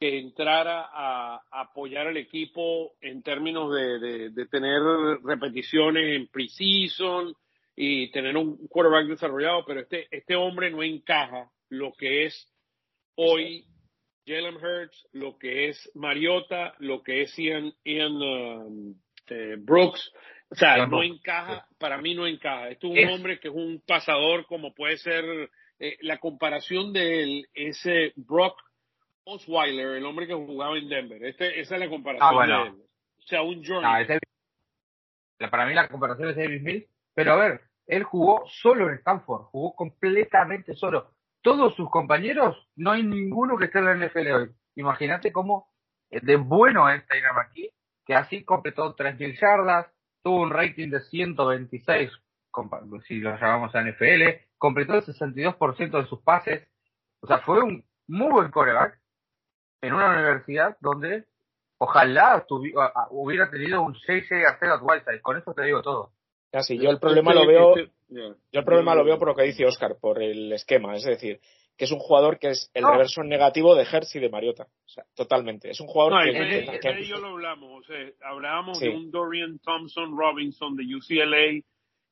[0.00, 4.80] que entrara a, apoyar al equipo en términos de, de, tener
[5.24, 7.34] repeticiones en preseason
[7.74, 12.52] y tener un quarterback desarrollado, pero este, este hombre no encaja lo que es
[13.16, 13.66] hoy
[14.26, 18.94] Jalen Hurts, lo que es Mariota, lo que es Ian, Ian um,
[19.28, 20.12] eh, Brooks,
[20.50, 22.68] o sea, no encaja, para mí no encaja.
[22.68, 25.24] Esto es un hombre que es un pasador como puede ser
[25.78, 28.58] eh, la comparación de él, ese Brock
[29.24, 31.22] Osweiler, el hombre que jugaba en Denver.
[31.24, 32.74] Este, esa es la comparación ah, de él.
[33.18, 34.06] O sea, un Jordan.
[35.50, 39.44] para mí la comparación es David Mills, pero a ver, él jugó solo en Stanford,
[39.44, 41.12] jugó completamente solo.
[41.42, 44.50] Todos sus compañeros, no hay ninguno que esté en la NFL hoy.
[44.76, 45.68] Imagínate cómo
[46.10, 47.70] de bueno es Taylor aquí,
[48.06, 49.86] que así completó 3.000 yardas,
[50.28, 52.10] tuvo un rating de 126,
[53.06, 56.68] si lo llamamos a NFL, completó el 62% de sus pases,
[57.22, 59.00] o sea, fue un muy buen coreback
[59.80, 61.24] en una universidad donde
[61.78, 62.44] ojalá
[63.08, 66.12] hubiera tenido un 6-6 a 0 Whiteside, con eso te digo todo.
[66.52, 67.74] Casi, yo el problema lo veo,
[68.08, 71.40] yo el problema lo veo por lo que dice Oscar, por el esquema, es decir,
[71.78, 74.64] que es un jugador que es el reverso negativo de Hertz y de Mariota.
[74.64, 75.70] O sea, totalmente.
[75.70, 77.84] Es un jugador que, de, que, yo lo hablamos.
[77.84, 81.62] O sea, hablábamos de un Dorian Thompson Robinson de UCLA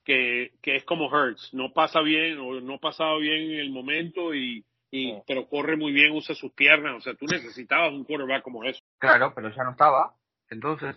[0.04, 1.52] que, que es como Hertz.
[1.52, 5.90] No pasa bien o no pasaba bien en el momento y, y pero corre muy
[5.90, 6.94] bien, usa sus piernas.
[6.98, 8.80] O sea, tú necesitabas un quarterback como eso.
[8.98, 10.14] Claro, pero ya no estaba.
[10.48, 10.94] Entonces,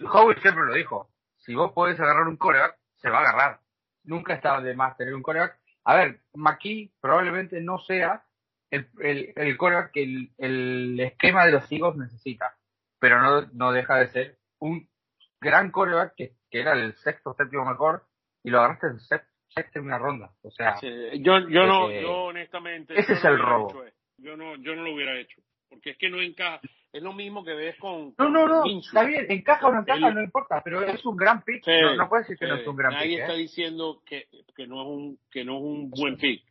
[0.00, 1.08] Howard siempre lo dijo.
[1.38, 3.60] Si vos podés agarrar un quarterback, se va a agarrar.
[4.02, 8.24] Nunca estaba de más tener un quarterback a ver, McKee probablemente no sea
[8.70, 12.56] el, el, el coreback que el, el, esquema de los Eagles necesita,
[12.98, 14.88] pero no, no deja de ser un
[15.40, 18.04] gran coreback que, que era el sexto séptimo mejor
[18.42, 20.32] y lo agarraste en sexto una ronda.
[20.42, 22.98] O sea, yo, yo no, yo honestamente.
[22.98, 23.84] Ese es el robo.
[24.18, 25.40] Yo no, yo no lo hubiera hecho.
[25.68, 26.60] Porque es que no encaja.
[26.92, 28.14] Es lo mismo que ves con.
[28.18, 28.64] No, no, no.
[28.66, 30.60] Está bien, encaja o no encaja, no importa.
[30.62, 31.66] Pero es un gran pick.
[31.66, 33.00] no, no puedes decir que no es un gran pick.
[33.00, 33.38] Nadie está ¿eh?
[33.38, 36.44] diciendo que, que, no es un, que no es un buen pick.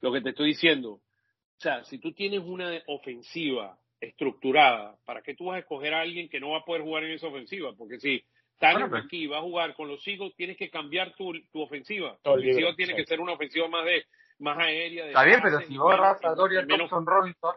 [0.00, 0.90] Lo que te estoy diciendo.
[0.92, 6.00] O sea, si tú tienes una ofensiva estructurada, ¿para qué tú vas a escoger a
[6.00, 7.72] alguien que no va a poder jugar en esa ofensiva?
[7.76, 8.24] Porque si
[8.58, 12.16] Tanner Bueno, aquí va a jugar con los Eagles, tienes que cambiar tu, tu ofensiva.
[12.22, 12.96] Tu el ofensiva tiene sí.
[12.96, 14.04] que ser una ofensiva más de
[14.38, 15.04] más aérea.
[15.04, 17.54] de Está bien, pero si agarras a y Dorian menos- Thompson Robinson,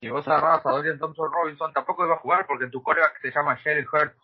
[0.00, 3.30] si vos agarras a Dorian Thompson Robinson, tampoco iba a jugar porque tu coreback se
[3.30, 4.14] llama Sherry Hurt.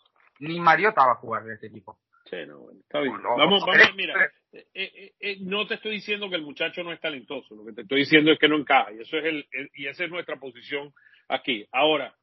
[0.41, 1.99] Ni Mariota va a jugar en este equipo.
[2.29, 3.21] Sí, no, bueno, está bien.
[3.23, 4.15] No, vamos, vamos, eh, mira,
[4.53, 7.73] eh, eh, eh, no te estoy diciendo que el muchacho no es talentoso, lo que
[7.73, 10.11] te estoy diciendo es que no encaja, y eso es el, el- y esa es
[10.11, 10.93] nuestra posición
[11.29, 11.67] aquí.
[11.73, 12.15] Ahora,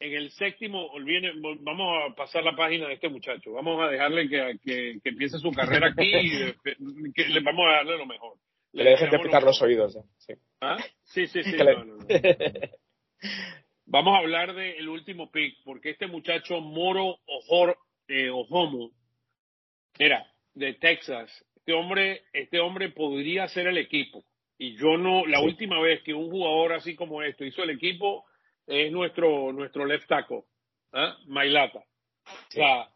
[0.00, 3.88] en el séptimo, olviden, vol- vamos a pasar la página de este muchacho, vamos a
[3.88, 6.56] dejarle que, que, que empiece su carrera aquí y eh,
[7.14, 8.34] que le vamos a darle lo mejor.
[8.72, 9.94] Que le dejen de picar los oídos.
[9.94, 10.02] ya.
[10.18, 10.34] Sí.
[10.60, 10.76] ¿Ah?
[11.04, 11.56] Sí, sí, sí.
[11.56, 11.96] Le- no.
[13.86, 18.90] Vamos a hablar del último pick, porque este muchacho Moro Ojor, eh, Ojomo,
[19.98, 21.30] era de Texas.
[21.56, 24.24] Este hombre, este hombre podría ser el equipo.
[24.58, 25.44] Y yo no, la Sí.
[25.44, 28.24] última vez que un jugador así como esto hizo el equipo
[28.66, 30.42] es nuestro, nuestro left tackle,
[30.92, 31.16] ¿ah?
[31.26, 31.78] Mailata.
[32.26, 32.88] O sea,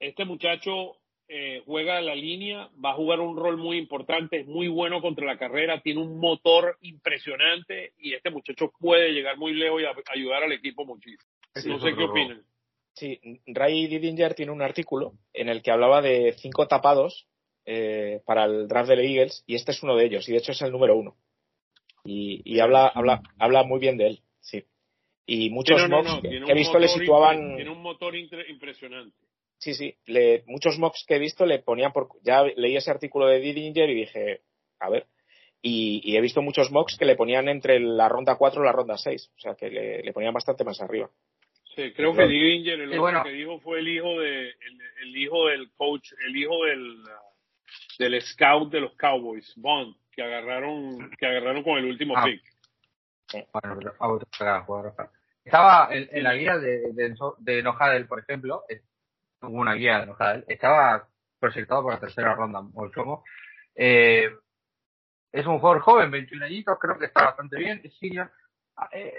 [0.00, 0.96] este muchacho
[1.32, 5.24] eh, juega la línea, va a jugar un rol muy importante, es muy bueno contra
[5.24, 9.94] la carrera, tiene un motor impresionante y este muchacho puede llegar muy lejos y a-
[10.12, 11.22] ayudar al equipo muchísimo.
[11.54, 12.42] Sí, no sé qué opinan.
[12.94, 17.28] Sí, Ray Didinger tiene un artículo en el que hablaba de cinco tapados
[17.64, 20.38] eh, para el draft de los Eagles y este es uno de ellos y de
[20.38, 21.14] hecho es el número uno.
[22.04, 24.64] Y, y habla, habla, habla muy bien de él, sí.
[25.26, 27.54] Y muchos no, no, mocks no, que tiene que he un visto le motor situaban,
[27.56, 29.16] Tiene un motor impresionante.
[29.60, 33.26] Sí, sí, le, muchos mocks que he visto le ponían por, ya leí ese artículo
[33.26, 34.40] de Didinger y dije,
[34.80, 35.06] a ver,
[35.62, 38.72] y, y he visto muchos mocks que le ponían entre la ronda 4 y la
[38.72, 41.10] ronda 6, o sea que le, le ponían bastante más arriba.
[41.76, 42.26] Sí, creo que.
[42.26, 43.22] Dinger, el bueno.
[43.22, 47.22] que dijo fue el hijo de el, el hijo del coach, el hijo del ah,
[47.98, 52.24] del scout de los Cowboys, Bond, que agarraron que agarraron con el último Ah.
[52.24, 52.42] pick.
[53.52, 55.10] Bueno, pero a otro jugador, jugador.
[55.44, 58.80] Estaba en, en la guía de, de, de Nojadel, por ejemplo, eh,
[59.42, 63.24] una guía de Nojadel, estaba proyectado para la tercera ronda, Olchomo.
[63.74, 64.28] Eh,
[65.32, 68.30] es un jugador joven, 21 añitos, creo que está bastante bien, es senior.
[68.76, 69.14] Ah, Eh,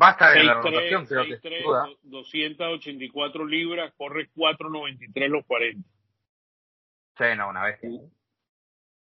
[0.00, 1.88] va a estar en la 6'3", rotación, creo que 6'3", sin duda.
[2.02, 5.88] 284 libras, corre 4.93 los 40.
[7.18, 7.80] Sí, no, una vez.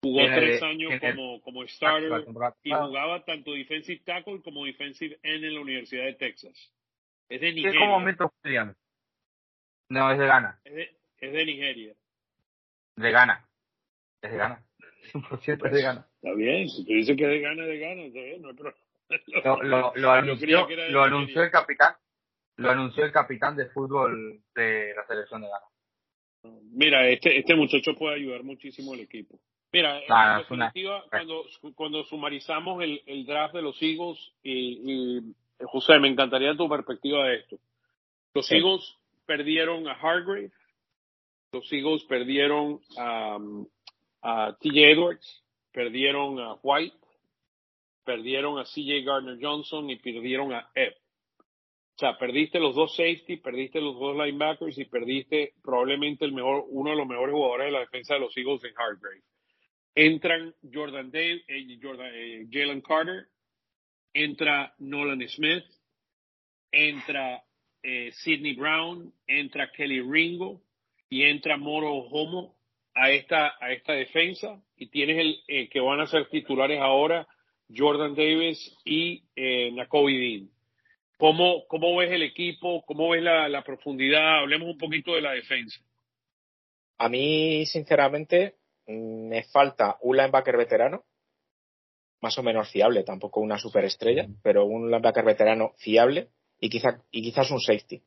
[0.04, 2.26] Jugó tres de- años como, como La starter
[2.64, 6.74] y jugaba tanto defensive tackle como defensive end en la Universidad de Texas.
[7.30, 7.80] Es de Es Nigeria.
[7.80, 8.76] como Metro Williams.
[9.92, 10.60] No, es de Ghana.
[10.64, 11.94] Es de, es de Nigeria.
[12.96, 13.46] De Ghana.
[14.22, 14.64] Es de Ghana.
[15.14, 16.08] 100% es de Ghana.
[16.22, 18.56] Está bien, si tú dices que es de gana, de gana, está bien, no hay
[18.56, 18.78] problema.
[19.44, 21.96] Lo, lo, lo Yo anunció, lo anunció el capitán.
[22.56, 25.66] Lo anunció el capitán de fútbol de la selección de Ghana.
[26.72, 29.40] Mira, este, este muchacho puede ayudar muchísimo al equipo.
[29.74, 31.44] Mira, en Claro, es una- definitiva, cuando,
[31.76, 35.36] cuando sumarizamos el, el draft de los Eagles, y, y,
[35.66, 37.58] José, me encantaría tu perspectiva de esto.
[38.34, 38.56] Los Sí.
[38.56, 38.98] Eagles
[39.32, 40.52] perdieron a Hargrave,
[41.54, 43.40] los Eagles perdieron a,
[44.22, 46.98] a TJ Edwards, perdieron a White,
[48.04, 50.96] perdieron a CJ Gardner Johnson y perdieron a Ebb.
[51.96, 56.66] O sea, perdiste los dos safety, perdiste los dos linebackers y perdiste probablemente el mejor,
[56.68, 59.24] uno de los mejores jugadores de la defensa de los Eagles en Hargrave.
[59.96, 63.28] Entran Jordan Dave, eh, Jordan, eh, Jalen Carter,
[64.14, 65.64] entra Nolan Smith,
[66.70, 67.42] entra
[67.84, 70.62] eh, Sidney Brown, entra Kelly Ringo
[71.10, 72.56] y entra Moro Homo
[72.94, 77.28] a esta, a esta defensa y tienes el eh, que van a ser titulares ahora
[77.74, 80.50] Jordan Davis y eh, Nakobe Dean.
[81.18, 82.84] ¿Cómo, ¿Cómo ves el equipo?
[82.86, 84.40] ¿Cómo ves la, la profundidad?
[84.40, 85.80] Hablemos un poquito de la defensa.
[86.98, 88.56] A mí, sinceramente,
[88.88, 91.04] me falta un linebacker veterano,
[92.22, 96.30] más o menos fiable, tampoco una superestrella, pero un linebacker veterano fiable
[96.62, 98.02] y, quizá, y quizás un safety.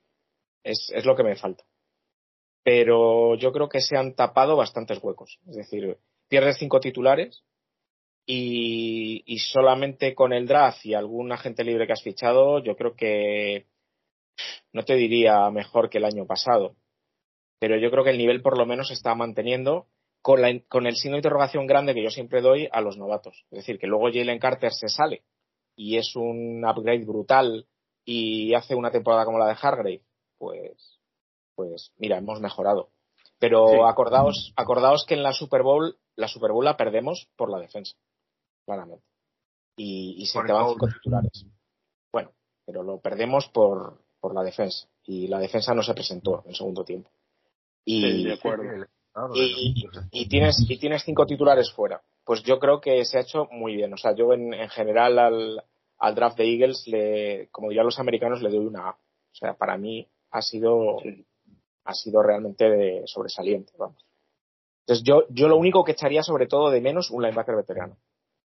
[0.63, 1.65] Es, es lo que me falta.
[2.63, 5.39] Pero yo creo que se han tapado bastantes huecos.
[5.47, 5.99] Es decir,
[6.29, 7.45] pierdes cinco titulares
[8.25, 12.95] y, y solamente con el draft y algún agente libre que has fichado, yo creo
[12.95, 13.67] que
[14.73, 16.77] no te diría mejor que el año pasado,
[17.59, 19.89] pero yo creo que el nivel por lo menos se está manteniendo
[20.23, 23.45] con, la, con el signo de interrogación grande que yo siempre doy a los novatos.
[23.51, 25.23] Es decir, que luego Jalen Carter se sale
[25.77, 27.67] y es un upgrade brutal
[28.05, 30.03] y hace una temporada como la de Hargrave,
[30.39, 30.99] pues,
[31.55, 32.91] pues mira, hemos mejorado.
[33.39, 33.79] Pero Sí.
[33.87, 37.97] acordaos, acordaos que en la Super Bowl, la Super Bowl la perdemos por la defensa,
[38.65, 39.05] claramente.
[39.77, 41.47] Y, y se Por te van cinco titulares.
[42.13, 42.33] Bueno,
[42.65, 44.87] pero lo perdemos por, por la defensa.
[45.05, 47.11] Y la defensa no se presentó en el segundo tiempo.
[47.85, 48.65] Y, Sí, de acuerdo.
[49.35, 49.75] Y,
[50.11, 53.77] y tienes y tienes cinco titulares fuera pues yo creo que se ha hecho muy
[53.77, 55.63] bien o sea yo en, en general al,
[56.05, 58.91] al draft de Eagles, le, como dirían los americanos, le doy una A.
[58.91, 60.99] O sea, para mí ha sido,
[61.85, 64.05] ha sido realmente de sobresaliente, vamos.
[64.81, 67.97] Entonces yo, yo lo único que echaría sobre todo de menos un linebacker veterano.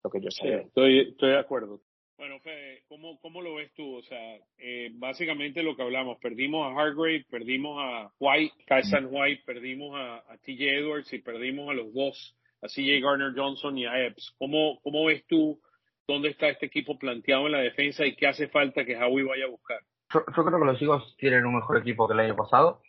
[0.03, 1.81] Lo que yo sí, estoy, estoy de acuerdo.
[2.19, 3.99] Bueno, Fede, ¿cómo, ¿cómo lo ves tú?
[3.99, 9.43] O sea, eh, básicamente lo que hablamos, perdimos a Hargrave, perdimos a White, Kaisan White,
[9.47, 13.87] perdimos a, a TJ Edwards y perdimos a los dos, a CJ Garner Johnson y
[13.87, 14.35] a Epps.
[14.39, 15.61] ¿Cómo, ¿Cómo ves tú
[16.07, 19.47] dónde está este equipo planteado en la defensa y qué hace falta que Howie vaya
[19.47, 19.81] a buscar?
[20.13, 22.83] Yo, creo que los Eagles tienen un mejor equipo que el año pasado.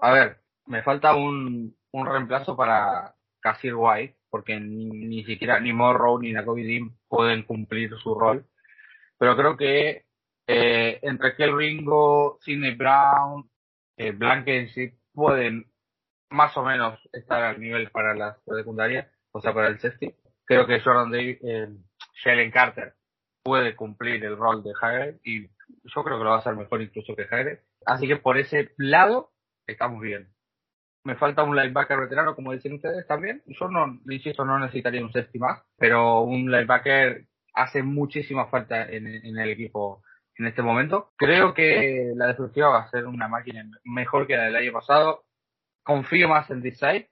[0.00, 5.72] A ver, me falta un, un reemplazo para Casir White, porque ni, ni siquiera ni
[5.72, 8.46] Morrow ni Nakobe Dean pueden cumplir su rol.
[9.18, 10.04] Pero creo que
[10.46, 13.48] eh, entre Kel Ringo, Sidney Brown,
[13.96, 15.70] eh, Blankenship pueden
[16.30, 20.14] más o menos estar al nivel para la secundaria, o sea, para el safety.
[20.44, 21.68] Creo que Jordan Davis, eh,
[22.22, 22.94] Shellen Carter
[23.42, 25.48] puede cumplir el rol de Jair y
[25.84, 27.60] yo creo que lo va a hacer mejor incluso que Jair.
[27.86, 29.32] Así que por ese lado
[29.66, 30.28] estamos bien.
[31.04, 33.42] Me falta un linebacker veterano, como dicen ustedes también.
[33.46, 35.40] Yo no, insisto, no necesitaría un safety
[35.76, 40.04] pero un linebacker hace muchísima falta en, el equipo
[40.36, 41.12] en este momento.
[41.16, 45.24] Creo que la defensiva va a ser una máquina mejor que la del año pasado.
[45.82, 47.10] Confío más en Decide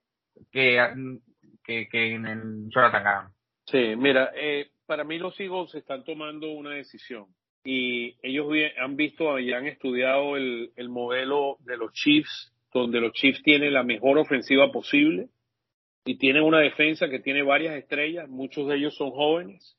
[0.52, 1.18] que,
[1.64, 3.32] que, que en Jonathan Gannon.
[3.66, 7.26] Sí, mira, eh, para mí los Eagles están tomando una decisión
[7.62, 13.12] y ellos han visto y han estudiado el, el modelo de los Chiefs, donde los
[13.12, 15.28] Chiefs tienen la mejor ofensiva posible
[16.04, 19.76] y tienen una defensa que tiene varias estrellas, muchos de ellos son jóvenes.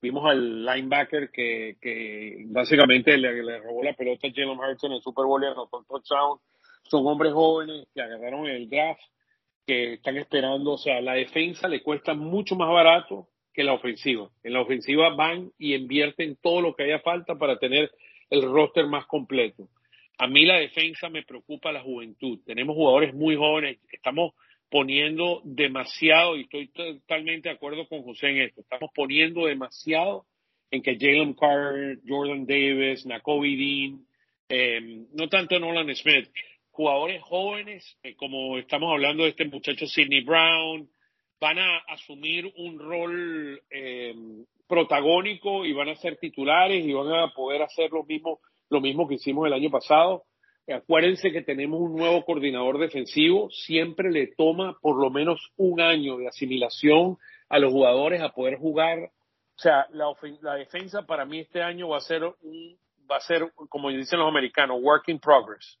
[0.00, 4.92] Vimos al linebacker que, que básicamente le, le robó la pelota a Jalen Hurts en
[4.92, 6.38] el Super Bowl y anotó el touchdown.
[6.84, 9.02] Son hombres jóvenes que agarraron el draft,
[9.66, 14.28] que están esperando, o sea, la defensa le cuesta mucho más barato que la ofensiva.
[14.42, 17.90] En la ofensiva van y invierten todo lo que haya falta para tener
[18.30, 19.68] el roster más completo.
[20.18, 22.40] A mí la defensa me preocupa la juventud.
[22.44, 24.32] Tenemos jugadores muy jóvenes, estamos
[24.70, 30.26] poniendo demasiado, y estoy totalmente de acuerdo con José en esto, estamos poniendo demasiado
[30.70, 34.04] en que Jalen Carter, Jordan Davis, Nakobe Dean,
[34.48, 36.28] eh, no tanto Nolan Smith,
[36.70, 40.88] jugadores jóvenes, eh, como estamos hablando de este muchacho Sidney Brown,
[41.44, 44.14] van a asumir un rol eh,
[44.66, 48.40] protagónico y van a ser titulares y van a poder hacer lo mismo,
[48.70, 50.24] lo mismo que hicimos el año pasado.
[50.66, 56.16] Acuérdense que tenemos un nuevo coordinador defensivo, siempre le toma por lo menos un año
[56.16, 57.18] de asimilación
[57.50, 59.00] a los jugadores a poder jugar.
[59.00, 60.06] O sea, la,
[60.40, 62.78] la defensa para mí este año va a ser un,
[63.10, 65.78] va a ser, como dicen los americanos, work in progress.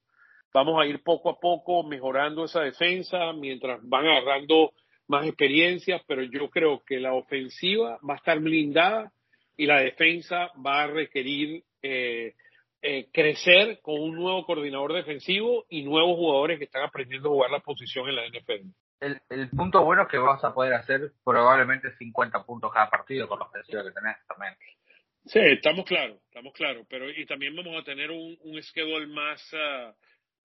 [0.52, 4.74] Vamos a ir poco a poco mejorando esa defensa mientras van agarrando
[5.08, 9.12] más experiencias, pero yo creo que la ofensiva va a estar blindada
[9.56, 12.34] y la defensa va a requerir eh,
[12.82, 17.50] eh, crecer con un nuevo coordinador defensivo y nuevos jugadores que están aprendiendo a jugar
[17.50, 18.68] la posición en la NFL.
[19.00, 23.28] El, el punto bueno es que vas a poder hacer probablemente 50 puntos cada partido
[23.28, 24.54] con la ofensiva que tenés también.
[25.26, 29.42] Sí, estamos claros, estamos claros, pero y también vamos a tener un, un schedule más,
[29.54, 29.94] uh,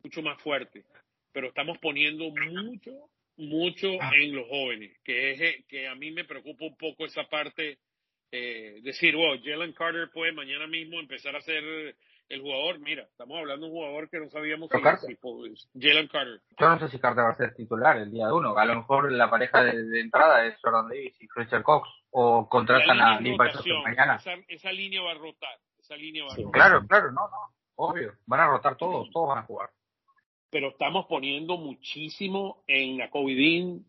[0.04, 0.86] mucho más fuerte,
[1.34, 2.92] pero estamos poniendo mucho
[3.40, 4.12] mucho ah.
[4.16, 7.80] en los jóvenes, que es eh, que a mí me preocupa un poco esa parte,
[8.32, 11.64] eh, decir, wow, Jalen Carter puede mañana mismo empezar a ser
[12.28, 12.80] el jugador.
[12.80, 14.70] Mira, estamos hablando de un jugador que no sabíamos
[15.06, 16.42] si, pues, Jalen Carter.
[16.60, 18.56] Yo no sé si Carter va a ser titular el día de uno.
[18.58, 23.00] A lo mejor la pareja de, entrada es Jordan Davis y Fletcher Cox, o contratan
[23.00, 24.18] a Lee mañana.
[24.18, 25.58] Esa, esa, línea va a rotar.
[25.80, 26.52] Esa línea va a rotar.
[26.52, 28.14] Claro, claro, no, no, obvio.
[28.26, 29.70] Van a rotar todos, todos van a jugar
[30.50, 33.86] pero estamos poniendo muchísimo en la Dean,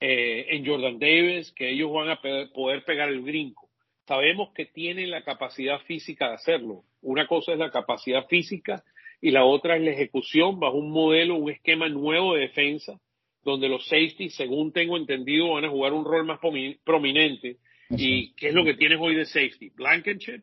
[0.00, 3.68] eh, en Jordan Davis, que ellos van a poder pegar el brinco.
[4.06, 6.82] Sabemos que tienen la capacidad física de hacerlo.
[7.02, 8.82] Una cosa es la capacidad física
[9.20, 13.00] y la otra es la ejecución bajo un modelo, un esquema nuevo de defensa,
[13.44, 16.40] donde los safeties, según tengo entendido, van a jugar un rol más
[16.84, 17.58] prominente.
[17.90, 19.70] ¿Y qué es lo que tienes hoy de safety?
[19.70, 20.42] Blankenship,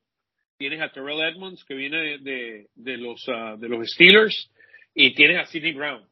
[0.57, 4.51] tienes a Terrell Edmonds, que viene de, de, los, uh, de los Steelers,
[4.99, 6.03] y tienes a Sidney Brown.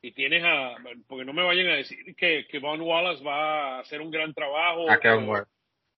[0.00, 0.76] Y tienes a,
[1.08, 4.32] porque no me vayan a decir que, que Von Wallace va a hacer un gran
[4.34, 4.88] trabajo.
[4.88, 5.00] A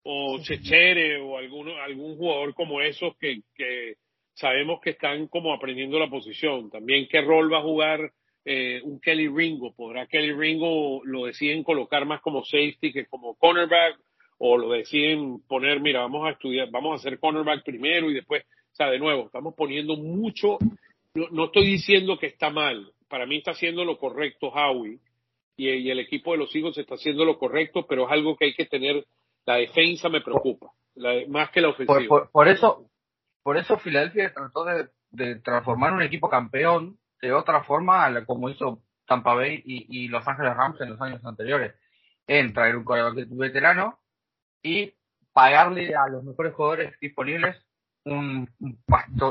[0.02, 3.96] o, o Chechere o alguno, algún jugador como esos que, que
[4.32, 6.70] sabemos que están como aprendiendo la posición.
[6.70, 8.12] También qué rol va a jugar
[8.46, 9.74] eh, un Kelly Ringo.
[9.74, 13.98] ¿Podrá Kelly Ringo lo deciden colocar más como safety que como cornerback?
[14.38, 18.42] O lo deciden poner, mira, vamos a estudiar, vamos a hacer cornerback primero y después,
[18.72, 20.58] o sea, de nuevo, estamos poniendo mucho
[21.30, 22.92] no, estoy diciendo que está mal.
[23.08, 24.98] Para mí está haciendo lo correcto Howie
[25.56, 28.54] y, el equipo de los hijos está haciendo lo correcto, pero es algo que hay
[28.54, 29.06] que tener.
[29.46, 30.70] La defensa me preocupa,
[31.28, 32.28] más que la ofensiva.
[32.30, 32.90] Por, eso,
[33.42, 39.34] por eso Filadelfia trató de, transformar un equipo campeón de otra forma, como hizo Tampa
[39.34, 41.74] Bay y, Los Ángeles Rams en los años anteriores,
[42.26, 42.84] en traer un
[43.38, 43.98] veterano
[44.62, 44.92] y
[45.32, 47.56] pagarle a los mejores jugadores disponibles
[48.08, 48.78] un, un,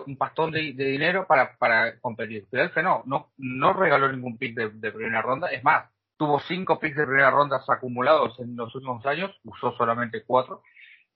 [0.05, 2.45] un pastón de, dinero para, competir.
[2.49, 6.97] Filadelfia no, no, no regaló ningún pick de, primera ronda, es más, tuvo cinco picks
[6.97, 10.61] de primera ronda acumulados en los últimos años, usó solamente cuatro,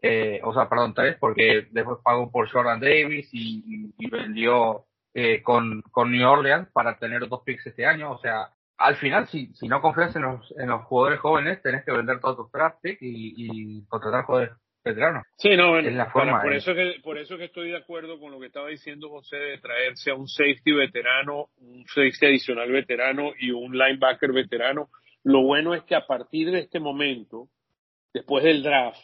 [0.02, 5.82] eh, o sea, perdón, tres, porque después pagó por Jordan Davis y, vendió eh, con,
[5.92, 9.68] con New Orleans para tener dos picks este año, o sea, al final, si, si
[9.68, 13.02] no confías en los, en los jugadores jóvenes, tenés que vender todos tus draft picks
[13.04, 15.24] y, y contratar jugadores veteranos.
[15.38, 18.32] Sí, no, es la forma, por, eso que, por eso que estoy de acuerdo con
[18.32, 23.34] lo que estaba diciendo José de traerse a un safety veterano, un safety adicional veterano
[23.40, 24.90] y un linebacker veterano.
[25.24, 27.48] Lo bueno es que a partir de este momento,
[28.14, 29.00] después del draft,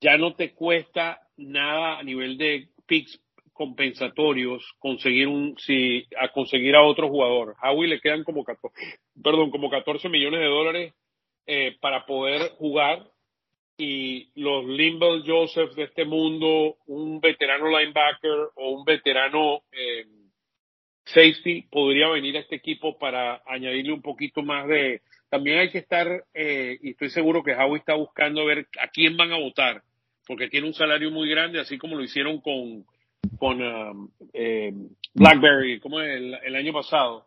[0.00, 3.20] ya no te cuesta nada a nivel de picks
[3.52, 7.54] compensatorios conseguir un si a conseguir a otro jugador.
[7.60, 8.74] A Howie le quedan como 14,
[9.22, 10.94] perdón, como 14 millones de dólares
[11.46, 13.06] eh, para poder jugar
[13.76, 20.06] y los Limbel Joseph de este mundo, un veterano linebacker o un veterano eh,
[21.04, 25.02] safety podría venir a este equipo para añadirle un poquito más de.
[25.28, 29.16] También hay que estar, eh, y estoy seguro que Howie está buscando ver a quién
[29.16, 29.82] van a votar,
[30.26, 32.84] porque tiene un salario muy grande, así como lo hicieron con,
[33.38, 34.72] con um, eh,
[35.14, 37.26] Blackberry, como el, el año pasado.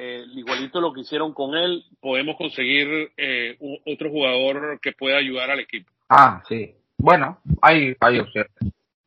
[0.00, 5.50] Eh, igualito lo que hicieron con él, podemos conseguir eh, otro jugador que pueda ayudar
[5.50, 5.90] al equipo.
[6.08, 6.72] Ah, sí.
[6.96, 8.52] Bueno, hay, hay opciones.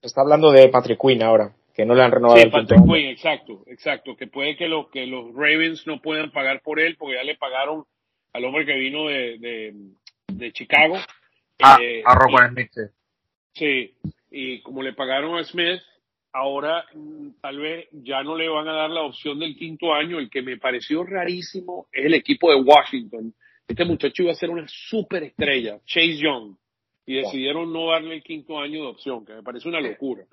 [0.02, 3.64] Está hablando de Patrick Quinn ahora, que no le han renovado sí, Patrick Quinn, exacto,
[3.68, 4.18] exacto.
[4.18, 7.38] Que puede que, lo, que los Ravens no puedan pagar por él, porque ya le
[7.38, 7.86] pagaron
[8.34, 9.74] al hombre que vino de, de,
[10.28, 10.98] de Chicago.
[11.64, 12.92] Ah, eh, a Robert Smith.
[13.54, 13.94] Sí,
[14.30, 15.82] y como le pagaron a Smith,
[16.34, 20.20] ahora mm, tal vez ya no le van a dar la opción del quinto año.
[20.20, 23.34] El que me pareció rarísimo es el equipo de Washington.
[23.68, 26.56] Este muchacho iba a ser una superestrella, Chase Young,
[27.06, 30.26] y decidieron no darle el quinto año de opción, que me parece una locura.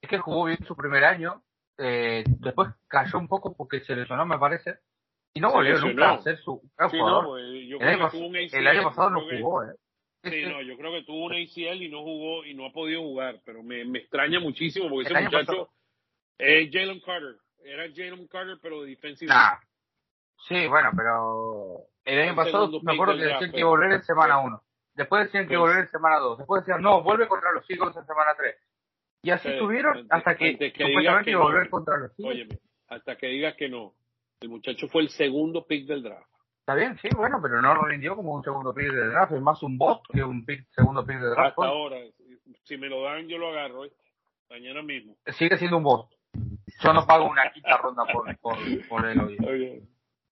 [0.00, 1.42] Es que jugó bien su primer año,
[1.78, 4.78] eh, después cayó un poco porque se lesionó, me parece,
[5.32, 7.40] y no volvió nunca a ser su jugador.
[7.40, 9.74] el, año, pasado no jugó, eh.
[10.22, 13.00] Sí, no, yo creo que tuvo un ACL y no jugó y no ha podido
[13.00, 15.70] jugar, pero me, me extraña muchísimo porque ese muchacho
[16.36, 17.36] es Jalen Carter.
[17.64, 19.32] Era Jalen Carter, pero de defensive.
[20.48, 24.40] Sí, bueno, pero el año pasado me acuerdo que decían que a volver en semana
[24.40, 24.62] 1.
[24.94, 26.38] Después decían que volver en semana 2.
[26.38, 28.56] Después decían, no, vuelve contra los Eagles en semana 3.
[29.22, 32.36] Y así estuvieron hasta que, que supuestamente volver contra los Eagles.
[32.36, 32.58] Óyeme,
[32.88, 33.94] hasta que digas que no.
[34.40, 36.29] El muchacho fue el segundo pick del draft.
[36.70, 39.40] Está bien, sí, bueno, pero no lo rindió como un segundo pick de draft, es
[39.40, 41.58] más un bot que un pick, segundo pick de draft.
[41.58, 41.96] Hasta ahora,
[42.62, 43.92] si me lo dan, yo lo agarro, ¿eh?
[44.48, 45.16] mañana mismo.
[45.36, 46.08] Sigue siendo un bot.
[46.32, 48.56] Yo no pago una quinta ronda por, por,
[48.88, 49.82] por él hoy.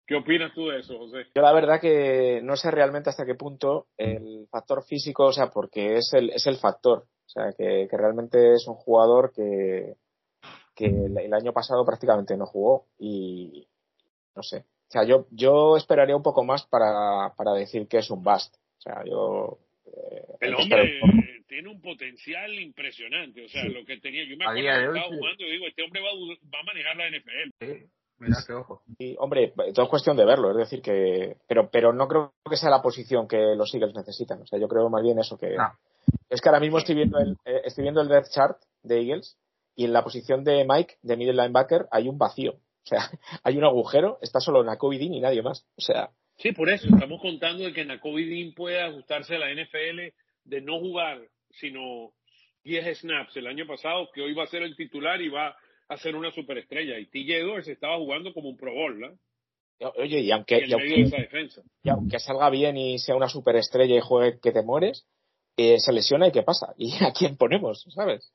[0.06, 1.26] ¿Qué opinas tú de eso, José?
[1.34, 5.50] Yo la verdad que no sé realmente hasta qué punto el factor físico, o sea,
[5.50, 6.98] porque es el, es el factor.
[7.00, 9.96] O sea, que, que realmente es un jugador que,
[10.76, 13.66] que el año pasado prácticamente no jugó y
[14.36, 18.10] no sé, o sea, yo, yo esperaría un poco más para, para decir que es
[18.10, 18.54] un bust.
[18.78, 19.58] O sea, yo.
[19.84, 21.00] Eh, el hombre
[21.46, 23.44] tiene un potencial impresionante.
[23.44, 24.24] O sea, lo que tenía.
[24.24, 26.08] Yo me acuerdo que estaba jugando y digo, este hombre va,
[26.54, 27.50] va, a manejar la NFL.
[27.60, 27.86] Sí.
[28.20, 28.82] Mira qué ojo.
[28.98, 31.36] Y, hombre, todo es cuestión de verlo, es decir, que.
[31.46, 34.40] Pero, pero no creo que sea la posición que los Eagles necesitan.
[34.40, 35.54] O sea, yo creo más bien eso que.
[36.30, 39.36] Es que ahora mismo estoy viendo el, eh, estoy viendo el depth chart de Eagles
[39.76, 42.58] y en la posición de Mike, de middle linebacker, hay un vacío.
[42.88, 43.10] O sea,
[43.44, 45.66] hay un agujero, está solo Nakobe Dean y nadie más.
[45.76, 46.10] O sea.
[46.36, 50.14] Sí, por eso estamos contando de que Nakobe Dean puede ajustarse a la NFL
[50.44, 51.20] de no jugar,
[51.50, 52.12] sino
[52.64, 55.56] 10 snaps el año pasado, que hoy va a ser el titular y va
[55.88, 56.98] a ser una superestrella.
[56.98, 59.18] Y TJ Edwards estaba jugando como un Pro Bowl, ¿no?
[59.96, 60.72] Oye, y aunque, y
[61.88, 65.06] aunque, salga bien y sea una superestrella y juegue que te mueres,
[65.56, 66.74] eh, se lesiona y ¿qué pasa?
[66.78, 67.84] ¿Y a quién ponemos?
[67.90, 68.32] ¿Sabes?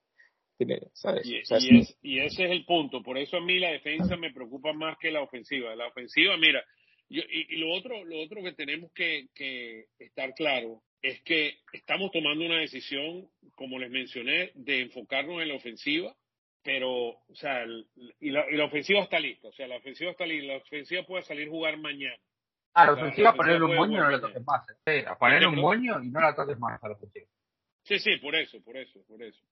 [2.01, 3.01] Y, ese es el punto.
[3.01, 5.75] Por eso a mí la defensa me preocupa más que la ofensiva.
[5.75, 6.63] La ofensiva, mira,
[7.09, 12.59] y, lo otro, lo otro que tenemos que, estar claro es que estamos tomando una
[12.59, 16.15] decisión, como les mencioné, de enfocarnos en la ofensiva,
[16.63, 17.65] pero, o sea,
[18.19, 21.47] y la, ofensiva está lista, o sea, la ofensiva está lista, la ofensiva puede salir
[21.47, 22.15] a jugar mañana.
[22.73, 24.65] Ah, la ofensiva, ponerle un moño y no la toques más.
[24.85, 25.03] ¿eh?
[25.05, 27.27] a ponerle un moño y no la toques más a la ofensiva.
[27.83, 29.45] Sí, sí, por eso, por eso, por eso.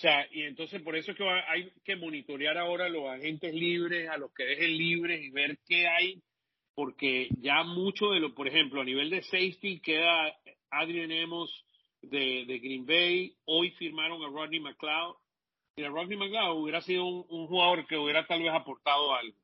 [0.00, 3.52] O sea, y entonces por eso es que hay que monitorear ahora a los agentes
[3.52, 6.22] libres, a los que dejen libres y ver qué hay,
[6.74, 10.34] porque ya mucho de lo, por ejemplo, a nivel de safety queda
[10.70, 11.66] Adrian Emos
[12.00, 15.16] de, Green Bay, hoy firmaron a Rodney McLeod
[15.76, 19.36] Mira, Rodney McLeod hubiera sido un, un, jugador que hubiera tal vez aportado algo.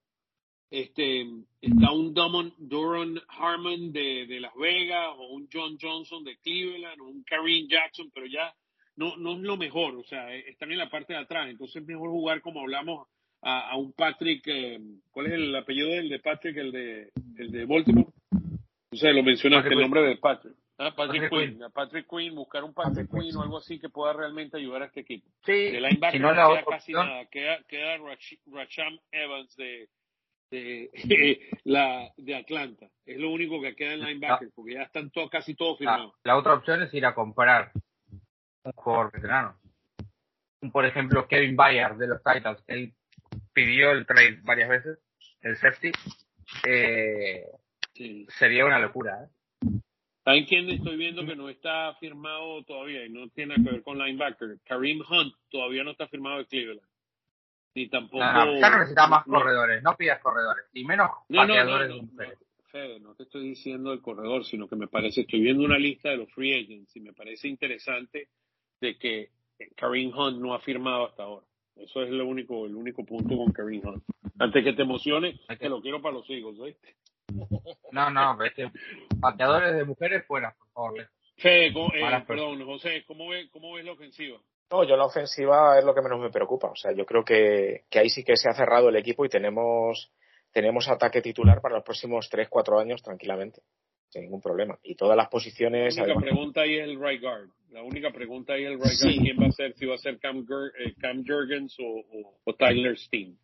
[0.70, 1.20] Este,
[1.60, 6.98] está un Duron, Duron Harmon de, de, Las Vegas, o un John Johnson de Cleveland,
[7.02, 8.54] o un Kareem Jackson, pero ya
[8.96, 11.86] no, no es lo mejor, o sea, están en la parte de atrás, entonces es
[11.88, 13.06] mejor jugar como hablamos
[13.42, 14.78] a, a un Patrick, eh,
[15.10, 18.08] ¿cuál es el apellido del de Patrick, el de, el de Baltimore?
[18.92, 20.54] O sea, lo mencionaste, el nombre de Patrick.
[20.78, 21.64] Ah, Patrick, Patrick Quinn.
[21.72, 24.86] Patrick Quinn, buscar un Patrick, Patrick Quinn o algo así que pueda realmente ayudar a
[24.86, 25.26] este equipo.
[25.44, 29.56] Sí, de linebacker si no, queda otra casi opción- nada, queda, queda Rach- Racham Evans
[29.56, 29.88] de,
[30.50, 30.90] de,
[31.64, 32.88] la, de Atlanta.
[33.06, 36.14] Es lo único que queda en linebacker, porque ya están todos, casi todos La, firmados.
[36.24, 37.72] la otra opción es ir a comprar
[38.66, 39.56] un jugador veterano.
[40.72, 42.62] Por ejemplo, Kevin Bayard de los Titans.
[42.66, 42.92] Él
[43.52, 44.98] pidió el trade varias veces,
[45.40, 45.92] el safety.
[46.66, 47.44] Eh,
[47.92, 48.26] Sí.
[48.38, 49.24] sería una locura.
[49.24, 49.80] ¿eh?
[50.22, 53.96] ¿Saben quién estoy viendo que no está firmado todavía y no tiene que ver con
[53.98, 54.58] linebacker?
[54.64, 56.88] Kareem Hunt todavía no está firmado de Cleveland.
[57.74, 58.24] Ni tampoco.
[58.24, 61.46] No, no, ya no necesitas más no, corredores, no pidas corredores, y menos No, no,
[61.46, 62.24] no, pateadores no.
[62.64, 66.10] Fede, no te estoy diciendo el corredor, sino que me parece, estoy viendo una lista
[66.10, 68.28] de los free agents y me parece interesante
[68.80, 69.30] de que
[69.76, 71.46] Kareem Hunt no ha firmado hasta ahora.
[71.76, 74.04] Eso es lo único, el único punto con Kareem Hunt.
[74.38, 76.96] Antes que te emocione, Hay que- lo quiero para los hijos, ¿oíste?
[77.92, 78.38] No, no,
[79.20, 81.08] pateadores de mujeres fuera, por favor.
[81.36, 84.38] Fede, ¿cómo- eh, perdón, José, ¿cómo ves, ¿cómo ves la ofensiva?
[84.70, 86.68] No, yo la ofensiva es lo que menos me preocupa.
[86.68, 89.28] O sea, yo creo que, que ahí sí que se ha cerrado el equipo y
[89.28, 90.10] tenemos,
[90.50, 93.60] tenemos ataque titular para los próximos 3, 4 años tranquilamente,
[94.16, 94.78] sin ningún problema.
[94.82, 97.48] Y todas las La posiciones, única además, pregunta ahí es el right guard.
[97.70, 99.08] La única pregunta ahí es el right Sí.
[99.14, 99.22] guard.
[99.24, 99.74] ¿Quién va a ser?
[99.76, 103.38] Si va a ser Cam, eh, Cam Jurgens o, o- o Tyler Steen.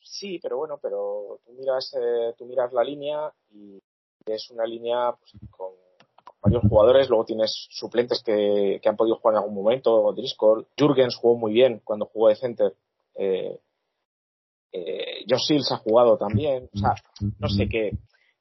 [0.00, 3.78] sí, pero bueno, pero tú miras, eh, tú miras la línea y
[4.26, 5.70] es una línea pues, con,
[6.42, 7.08] varios jugadores.
[7.08, 10.12] Luego tienes suplentes que, que han podido jugar en algún momento.
[10.12, 12.74] Driscoll, Jurgens jugó muy bien cuando jugó de center.
[13.14, 13.58] Eh,
[14.72, 16.68] eh, Josh ha jugado también.
[16.74, 16.94] O sea,
[17.38, 17.92] no sé, que,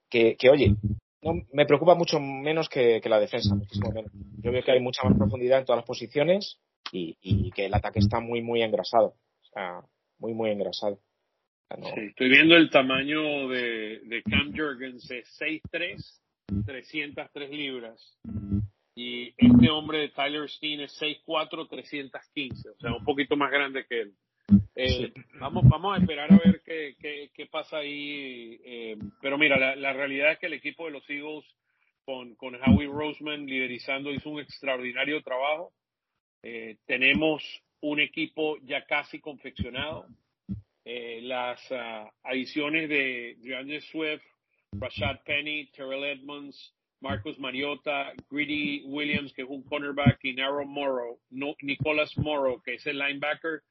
[0.09, 0.76] que, que oye,
[1.22, 4.11] no, me preocupa mucho menos que, la defensa, menos.
[4.39, 6.59] Yo veo que hay mucha más profundidad en todas las posiciones
[6.91, 9.15] y, que el ataque está muy, muy engrasado.
[9.41, 9.82] O sea,
[10.19, 10.99] muy, muy engrasado.
[11.69, 16.22] Sí, estoy viendo el tamaño de, de Cam Jurgens, es 6'3",
[16.65, 18.17] 303 libras.
[18.95, 23.86] Y este hombre de Tyler Steen es 6'4", 315, o sea, un poquito más grande
[23.88, 24.13] que él.
[24.76, 28.59] Eh, vamos, vamos a esperar a ver qué, qué, qué pasa ahí.
[28.63, 31.45] eh, pero mira, la, la realidad es que el equipo de los Eagles,
[32.05, 35.74] con, con Howie Roseman liderizando, hizo un extraordinario trabajo.
[36.43, 37.43] Eh, tenemos
[37.82, 40.07] un equipo ya casi confeccionado.
[40.84, 44.24] Eh, las ah, adiciones de DeAndre Swift,
[44.72, 51.19] Rashad Penny, Terrell Edmonds, Marcus Mariota, Greedy Williams, que es un cornerback, y Naro Morrow,
[51.30, 53.61] no, Nicolas Morrow, que es el linebacker,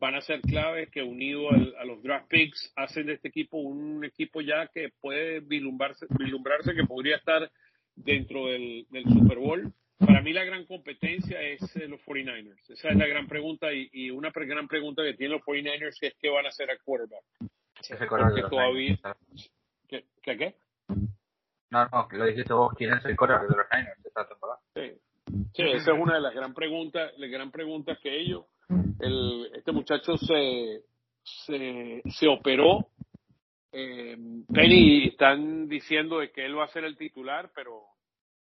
[0.00, 3.58] van a ser claves que unido al- a los draft picks hacen de este equipo
[3.58, 7.50] un equipo ya que puede vislumbrarse, vislumbrarse que podría estar
[7.94, 9.72] dentro del, del Super Bowl.
[9.98, 12.70] Para mí la gran competencia es eh, los 49ers.
[12.70, 15.96] Esa es la gran pregunta y, y una pre- gran pregunta que tienen los 49ers
[16.00, 17.22] es qué van a hacer a quarterback.
[18.08, 18.98] Porque todavía-.
[19.88, 20.04] ¿Qué?
[20.22, 20.36] ¿Qué?
[20.38, 20.54] qué?
[21.70, 24.58] No, no, que lo dijiste vos, ¿quién es el corredor de los Niners esta temporada?
[24.74, 24.92] Sí.
[25.54, 28.44] Sí, esa es una de las gran preguntas, las gran preguntas que ellos,
[29.00, 30.82] el, este muchacho se,
[31.22, 32.88] se, se operó,
[33.72, 34.16] eh,
[34.52, 37.82] Penny están diciendo de que él va a ser el titular, pero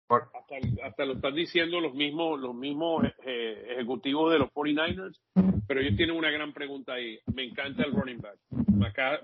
[0.06, 5.18] Por- hasta, hasta lo están diciendo los mismos, los mismos eh, ejecutivos de los 49ers,
[5.66, 7.18] pero ellos tienen una gran pregunta ahí.
[7.34, 8.36] Me encanta el running back.
[8.50, 9.20] Maca-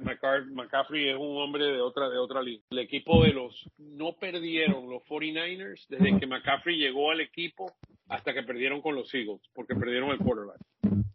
[0.51, 2.63] McCaffrey es un hombre de otra, de otra liga.
[2.71, 7.73] El equipo de los, no perdieron los 49ers desde que McCaffrey llegó al equipo
[8.09, 10.61] hasta que perdieron con los Eagles, porque perdieron el quarterback.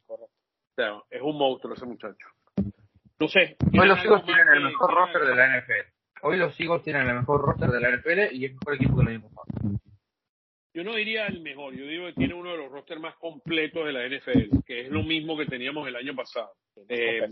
[0.08, 0.30] O
[0.76, 2.28] sea, es un monstruo ese muchacho.
[3.20, 3.56] No sé.
[3.72, 5.93] ¿tienen los Eagles tienen el mejor roster de la NFL.
[6.26, 8.98] Hoy los Eagles tienen el mejor roster de la NFL y es el mejor equipo
[8.98, 9.32] que lo dimos.
[10.74, 13.86] Yo no diría el mejor, yo digo que tiene uno de los rosters más completos
[13.86, 16.52] de la NFL, que es lo mismo que teníamos el año pasado.
[16.88, 17.28] Eh,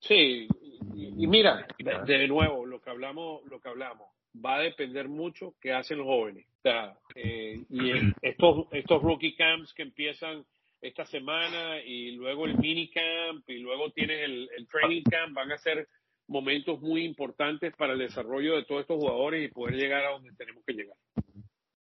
[0.00, 0.46] sí,
[0.94, 4.06] y, y mira, de, de nuevo, lo que hablamos, lo que hablamos,
[4.44, 6.46] va a depender mucho qué hacen los jóvenes.
[6.58, 7.90] O sea, eh, y
[8.20, 10.44] estos, estos rookie camps que empiezan
[10.80, 15.52] esta semana y luego el mini camp y luego tienes el, el training camp, van
[15.52, 15.88] a ser
[16.28, 20.32] momentos muy importantes para el desarrollo de todos estos jugadores y poder llegar a donde
[20.32, 20.96] tenemos que llegar.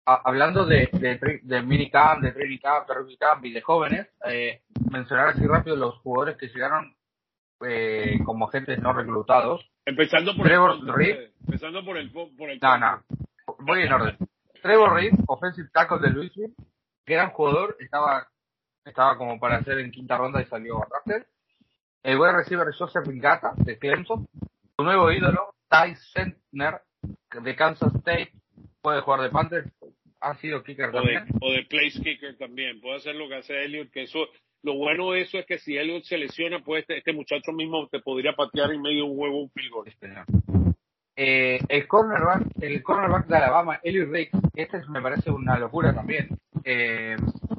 [0.05, 4.63] Ah, hablando de, de, de minicamp, de training camp, de camp y de jóvenes, eh,
[4.91, 6.97] mencionar así rápido los jugadores que llegaron
[7.65, 9.65] eh, como agentes no reclutados.
[9.87, 11.11] Empezando por Trevor el Reed.
[11.13, 11.35] ustedes.
[11.47, 13.03] Empezando por el por el No, no,
[13.61, 14.17] voy en orden.
[14.61, 16.55] Trevor Reed, offensive tackle de Louisville,
[17.07, 18.27] gran jugador, estaba
[18.85, 21.27] estaba como para hacer en quinta ronda y salió bastante.
[22.03, 24.27] El buen receiver Joseph Ngata de Clemson.
[24.77, 26.81] Su nuevo ídolo, Ty Sentner
[27.43, 28.33] de Kansas State.
[28.81, 29.65] Puede jugar de Panther.
[30.21, 31.25] Ha sido kicker o de, también.
[31.41, 32.81] o de place kicker también.
[32.81, 34.27] Puede hacer lo que hace Elliot, que eso,
[34.63, 37.89] lo bueno de eso es que si Elliot se lesiona, pues este, este muchacho mismo
[37.89, 39.93] te podría patear en medio de un huevo un goal.
[41.15, 45.93] Eh, el cornerback, el cornerback de Alabama, Elliot Riggs, este es- me parece una locura
[45.95, 46.29] también.
[46.65, 47.17] Eh,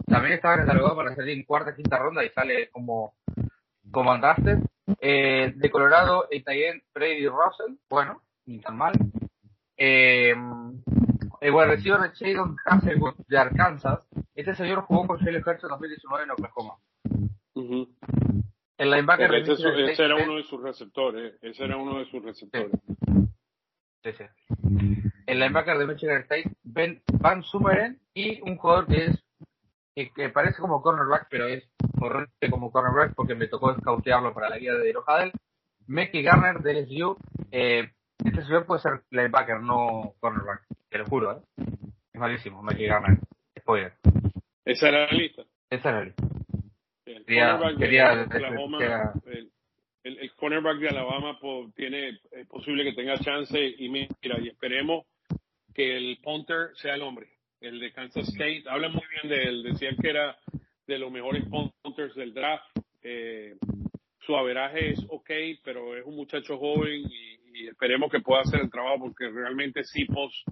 [0.08, 3.14] también estaba catalogado para salir en cuarta, quinta ronda y sale como,
[3.94, 4.60] como undrafted.
[5.00, 8.94] Eh, de Colorado, el Tayen Brady Russell, bueno, ni tan mal.
[9.78, 10.36] Eh,
[11.40, 15.70] el wide receiver de Shadon Hazelwood de Arkansas, este señor jugó con Shelley Hurts en
[15.70, 16.76] 2019 en Oklahoma.
[17.54, 17.88] Ujú.
[18.78, 21.36] El linebacker de Ese, Michigan ese era uno de sus receptores.
[21.42, 22.72] Ese era uno de sus receptores.
[24.04, 24.24] Sí, sí.
[25.28, 29.24] El linebacker de Michigan State, Ben Van Sumeren, y un jugador que es
[29.96, 31.64] que, que parece como cornerback, pero es
[32.00, 35.32] horrible como cornerback porque me tocó scoutearlo para la guía de Rojadel.
[35.88, 37.18] Mickey Garner de LSU.
[37.52, 37.92] Eh,
[38.24, 40.64] este señor puede ser linebacker, no cornerback.
[40.90, 41.64] Te lo juro, ¿eh?
[42.14, 43.18] Es malísimo, Mickey Garner.
[43.60, 43.94] Spoiler.
[44.66, 45.44] Esa era la lista.
[45.70, 46.14] Esa era él.
[47.06, 49.52] El Quería- cornerback quería- de Oklahoma, quería- el,
[50.04, 54.48] el, el cornerback de Alabama po- tiene es posible que tenga chance y mira y
[54.50, 55.06] esperemos
[55.74, 57.28] que el punter sea el hombre
[57.64, 58.64] el de Kansas State.
[58.68, 59.64] Hablan muy bien de él.
[59.64, 60.38] Decían que era
[60.88, 61.44] de los mejores
[61.82, 62.66] punters del draft.
[63.02, 63.56] Eh,
[64.26, 65.30] su averaje es ok
[65.66, 69.84] pero es un muchacho joven y, y esperemos que pueda hacer el trabajo porque realmente
[69.84, 70.46] Sipos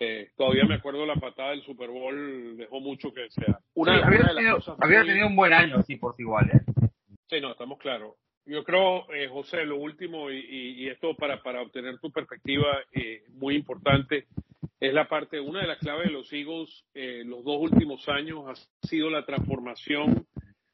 [0.00, 3.58] eh, todavía me acuerdo la patada del Super Bowl dejó mucho que desear.
[3.74, 5.96] Una, Sí, una había, de las tenido, cosas había muy- tenido un buen año, sí,
[5.96, 6.88] por igual, ¿eh?
[7.28, 8.14] Sí, no, estamos claros.
[8.44, 12.78] Yo creo, eh, José, lo último, y, y- y esto para, para obtener tu perspectiva
[12.92, 14.26] eh, muy importante,
[14.78, 18.44] es la parte, una de las claves de los Eagles eh, los dos últimos años
[18.46, 20.26] ha sido la transformación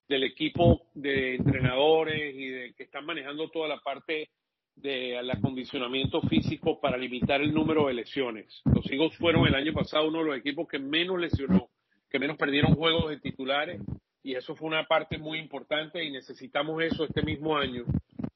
[0.09, 4.31] del equipo de entrenadores y de que están manejando toda la parte
[4.75, 8.63] del acondicionamiento físico para limitar el número de lesiones.
[8.65, 11.69] Los Eagles fueron el año pasado uno de los equipos que menos lesionó,
[12.11, 13.81] que menos perdieron juegos de titulares
[14.23, 17.85] y eso fue una parte muy importante y necesitamos eso este mismo año.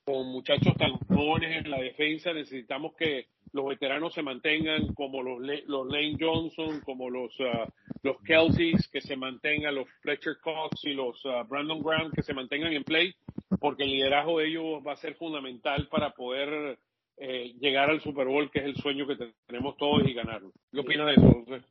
[0.04, 5.40] Con muchachos tan jóvenes en la defensa, necesitamos que los veteranos se mantengan como los,
[5.66, 7.66] los Lane Johnson, como los, ah,
[8.02, 12.34] los Kelseys, que se mantengan, los Fletcher Cox y los ah, Brandon Graham, que se
[12.34, 13.14] mantengan en play,
[13.60, 16.78] porque el liderazgo de ellos va a ser fundamental para poder
[17.18, 20.52] eh, llegar al Super Bowl, que es el sueño que te- tenemos todos y ganarlo.
[20.70, 21.62] ¿Qué opinas de eso, José?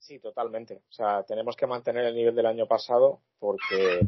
[0.00, 0.74] Sí, totalmente.
[0.88, 4.00] O sea, tenemos que mantener el nivel del año pasado porque,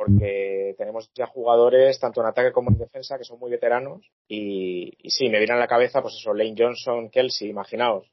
[0.00, 4.10] porque tenemos ya jugadores, tanto en ataque como en defensa, que son muy veteranos.
[4.26, 8.10] Y, y sí, me viene a la cabeza, pues eso, Lane Johnson, Kelsey, imaginaos.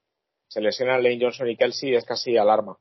[0.49, 2.77] Se lesionan Lane Johnson y Kelsey es casi alarma.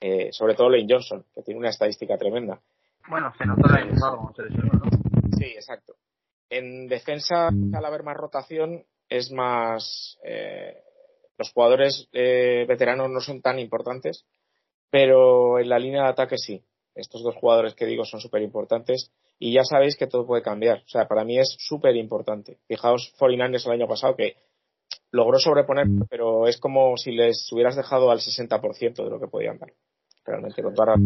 [0.00, 2.60] Eh, sobre todo Lane Johnson, que tiene una estadística tremenda.
[3.08, 4.90] Bueno, se notó pasado como se lesionó, ¿no?
[5.36, 5.96] Sí, exacto.
[6.48, 10.16] En defensa, al haber más rotación, es más.
[10.22, 10.80] eh,
[11.38, 14.24] los jugadores eh, veteranos no son tan importantes,
[14.90, 16.62] pero en la línea de ataque sí.
[16.96, 20.78] Estos dos jugadores que digo son súper importantes y ya sabéis que todo puede cambiar.
[20.78, 22.58] O sea, para mí es súper importante.
[22.66, 24.36] Fijaos 49ers el año pasado que
[25.12, 29.58] logró sobreponer, pero es como si les hubieras dejado al 60% de lo que podían
[29.58, 29.72] dar.
[30.24, 31.02] Realmente, con toda la-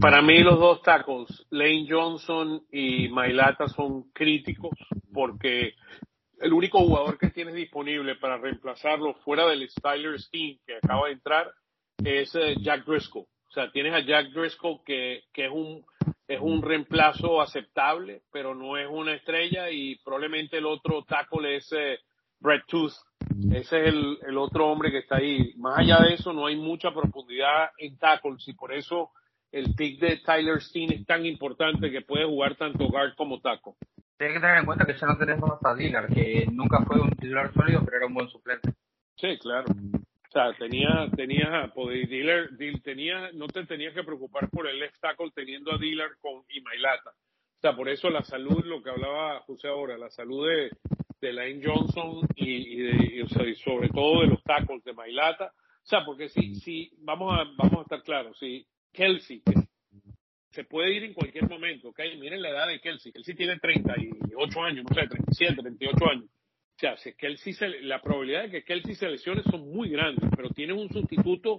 [0.00, 4.72] Para mí los dos tackles, Lane Johnson y Mailata, son críticos
[5.12, 5.72] porque
[6.40, 11.12] el único jugador que tienes disponible para reemplazarlo fuera del Styler Steen que acaba de
[11.14, 11.50] entrar
[12.02, 13.26] es eh, Jack Driscoll.
[13.54, 15.84] O sea, tienes a Jack Driscoll que, que es un
[16.26, 21.70] es un reemplazo aceptable, pero no es una estrella y probablemente el otro tackle es
[21.72, 22.00] eh,
[22.40, 22.94] Brett Tooth.
[23.52, 25.54] Ese es el, el otro hombre que está ahí.
[25.56, 29.10] Más allá de eso, no hay mucha profundidad en tackles y por eso
[29.52, 33.74] el pick de Tyler Steen es tan importante que puede jugar tanto guard como tackle.
[34.18, 37.10] Tienes que tener en cuenta que ya no tenemos a Dillard, que nunca fue un
[37.10, 38.72] titular sólido, pero era un buen suplente.
[39.16, 39.66] Sí, claro.
[40.34, 41.70] O sea, tenía, tenía,
[42.08, 46.16] Dillard, Dill- tenía, no te tenías que preocupar por el left tackle teniendo a Dillard
[46.20, 47.10] con y Mailata.
[47.10, 50.70] O sea, por eso la salud, lo que hablaba José ahora, la salud de,
[51.20, 55.46] de Lane Johnson y, de, o sea, y sobre todo de los tackles de Mailata.
[55.46, 59.52] O sea, porque si, si, vamos a, vamos a estar claros, si Kelsey, que
[60.50, 62.00] se puede ir en cualquier momento, ¿ok?
[62.18, 63.12] Miren la edad de Kelsey.
[63.12, 66.24] Kelsey tiene 38 años, no sé, 37, 38 años.
[66.76, 70.28] O sea, si Kelsey se, la probabilidad de que Kelsey se lesione son muy grandes,
[70.34, 71.56] pero tienes un sustituto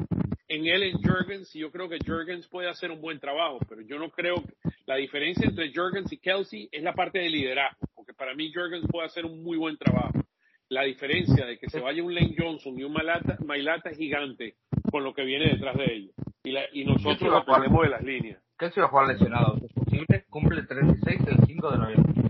[0.49, 3.81] en él, en Jurgens, y yo creo que Jurgens puede hacer un buen trabajo, pero
[3.81, 4.53] yo no creo que
[4.85, 8.85] la diferencia entre Jurgens y Kelsey es la parte de liderazgo, porque para mí Jurgens
[8.91, 10.19] puede hacer un muy buen trabajo.
[10.67, 14.55] La diferencia de que se vaya un Lane Johnson y un Mailata, Mailata gigante
[14.91, 16.15] con lo que viene detrás de ellos.
[16.43, 18.43] Y, la, y nosotros de dependemos de las líneas.
[18.57, 20.25] Kelsey va a jugar lesionado, es posible.
[20.29, 22.24] Cumple 36 el 5 de noviembre.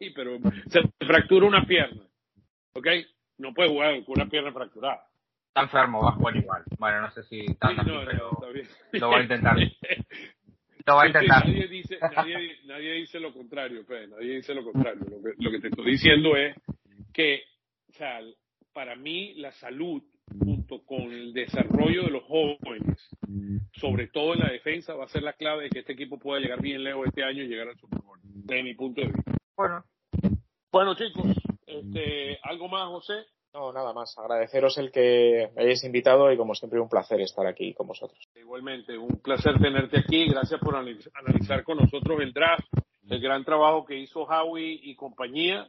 [0.00, 0.38] Sí, pero
[0.68, 2.02] se fractura una pierna.
[2.72, 2.86] ¿Ok?
[3.36, 5.02] No puede jugar con una pierna fracturada.
[5.48, 6.62] Está enfermo, va a jugar igual.
[6.78, 8.66] Bueno, no sé si está Sí, no, no, está bien.
[8.92, 9.56] lo va a intentar.
[10.86, 11.46] Lo va a intentar.
[11.46, 15.02] Nadie dice, nadie, nadie dice lo contrario, Fede, nadie dice lo contrario.
[15.10, 16.56] Lo que, lo que te estoy diciendo es
[17.12, 17.42] que,
[17.90, 18.20] o sea,
[18.72, 20.02] para mí la salud
[20.38, 22.98] junto con el desarrollo de los jóvenes,
[23.74, 24.34] sobre todo
[29.56, 29.84] Bueno,
[30.72, 31.26] Bueno, chicos,
[31.66, 33.14] este, ¿algo más, José?
[33.52, 34.16] No, nada más.
[34.16, 38.18] Agradeceros el que me hayáis invitado y como siempre un placer estar aquí con vosotros.
[38.36, 40.28] Igualmente, un placer tenerte aquí.
[40.28, 42.64] Gracias por analiz- analizar con nosotros el draft,
[43.08, 45.68] el gran trabajo que hizo Howie y compañía.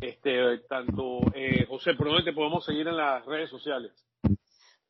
[0.00, 3.92] Este, tanto, eh, José, ¿por dónde te podemos seguir en las redes sociales?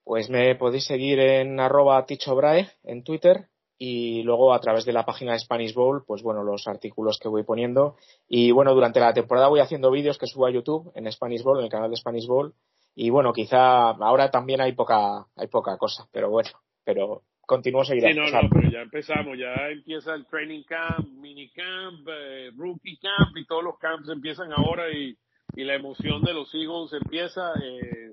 [0.05, 3.49] Pues me podéis seguir en arroba tichobrae en Twitter
[3.79, 7.29] y luego a través de la página de Spanish Bowl, pues bueno, los artículos que
[7.29, 7.97] voy poniendo.
[8.29, 11.59] Y bueno, durante la temporada voy haciendo vídeos que subo a YouTube en Spanish Bowl,
[11.59, 12.53] en el canal de Spanish Bowl.
[12.95, 16.51] Y bueno, quizá ahora también hay poca, hay poca cosa, pero bueno,
[16.85, 18.12] pero continúo Sí, seguirá.
[18.14, 22.51] no, o sea, no, pero ya empezamos, ya empieza el training camp, mini camp, eh,
[22.57, 25.16] rookie camp y todos los camps empiezan ahora y,
[25.55, 27.53] y la emoción de los Eagles empieza.
[27.62, 28.12] Eh,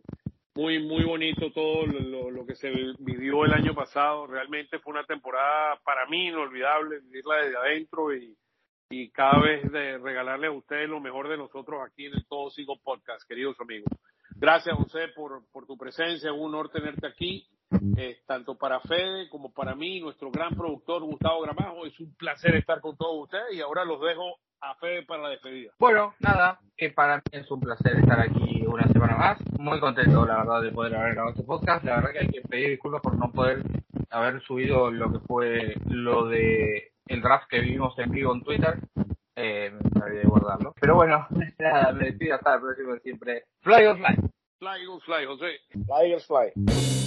[0.55, 4.27] muy, muy bonito todo lo, lo- que se vivió el año pasado.
[4.27, 8.37] Realmente fue una temporada para mí inolvidable, vivirla desde adentro y,
[8.89, 12.49] y cada vez de regalarles a ustedes lo mejor de nosotros aquí en el Todo
[12.51, 13.89] Sigo Podcast, queridos amigos.
[14.37, 16.29] Gracias, José, por, por tu presencia.
[16.29, 17.47] Es un honor tenerte aquí,
[17.97, 21.85] eh, tanto para Fede como para mí, nuestro gran productor Gustavo Gramajo.
[21.85, 25.29] Es un placer estar con todos ustedes y ahora los dejo a Fede para la
[25.29, 25.71] despedida.
[25.79, 29.37] bueno, nada, que para mí es un placer estar aquí una semana más.
[29.59, 31.83] Muy contento, la verdad, de poder haber grabado este podcast.
[31.83, 33.63] La verdad que hay que pedir disculpas por no poder
[34.09, 38.79] haber subido lo que fue lo de el draft que vivimos en vivo en Twitter.
[39.35, 40.73] Eh, me olvidé de guardarlo.
[40.79, 41.27] Pero bueno,
[41.59, 43.43] nada, me despido hasta el próximo siempre.
[43.61, 44.15] Fly or fly.
[44.57, 45.59] Fly, Eagles, fly, José.
[45.85, 46.51] Fly Fly.
[46.53, 47.04] Fly,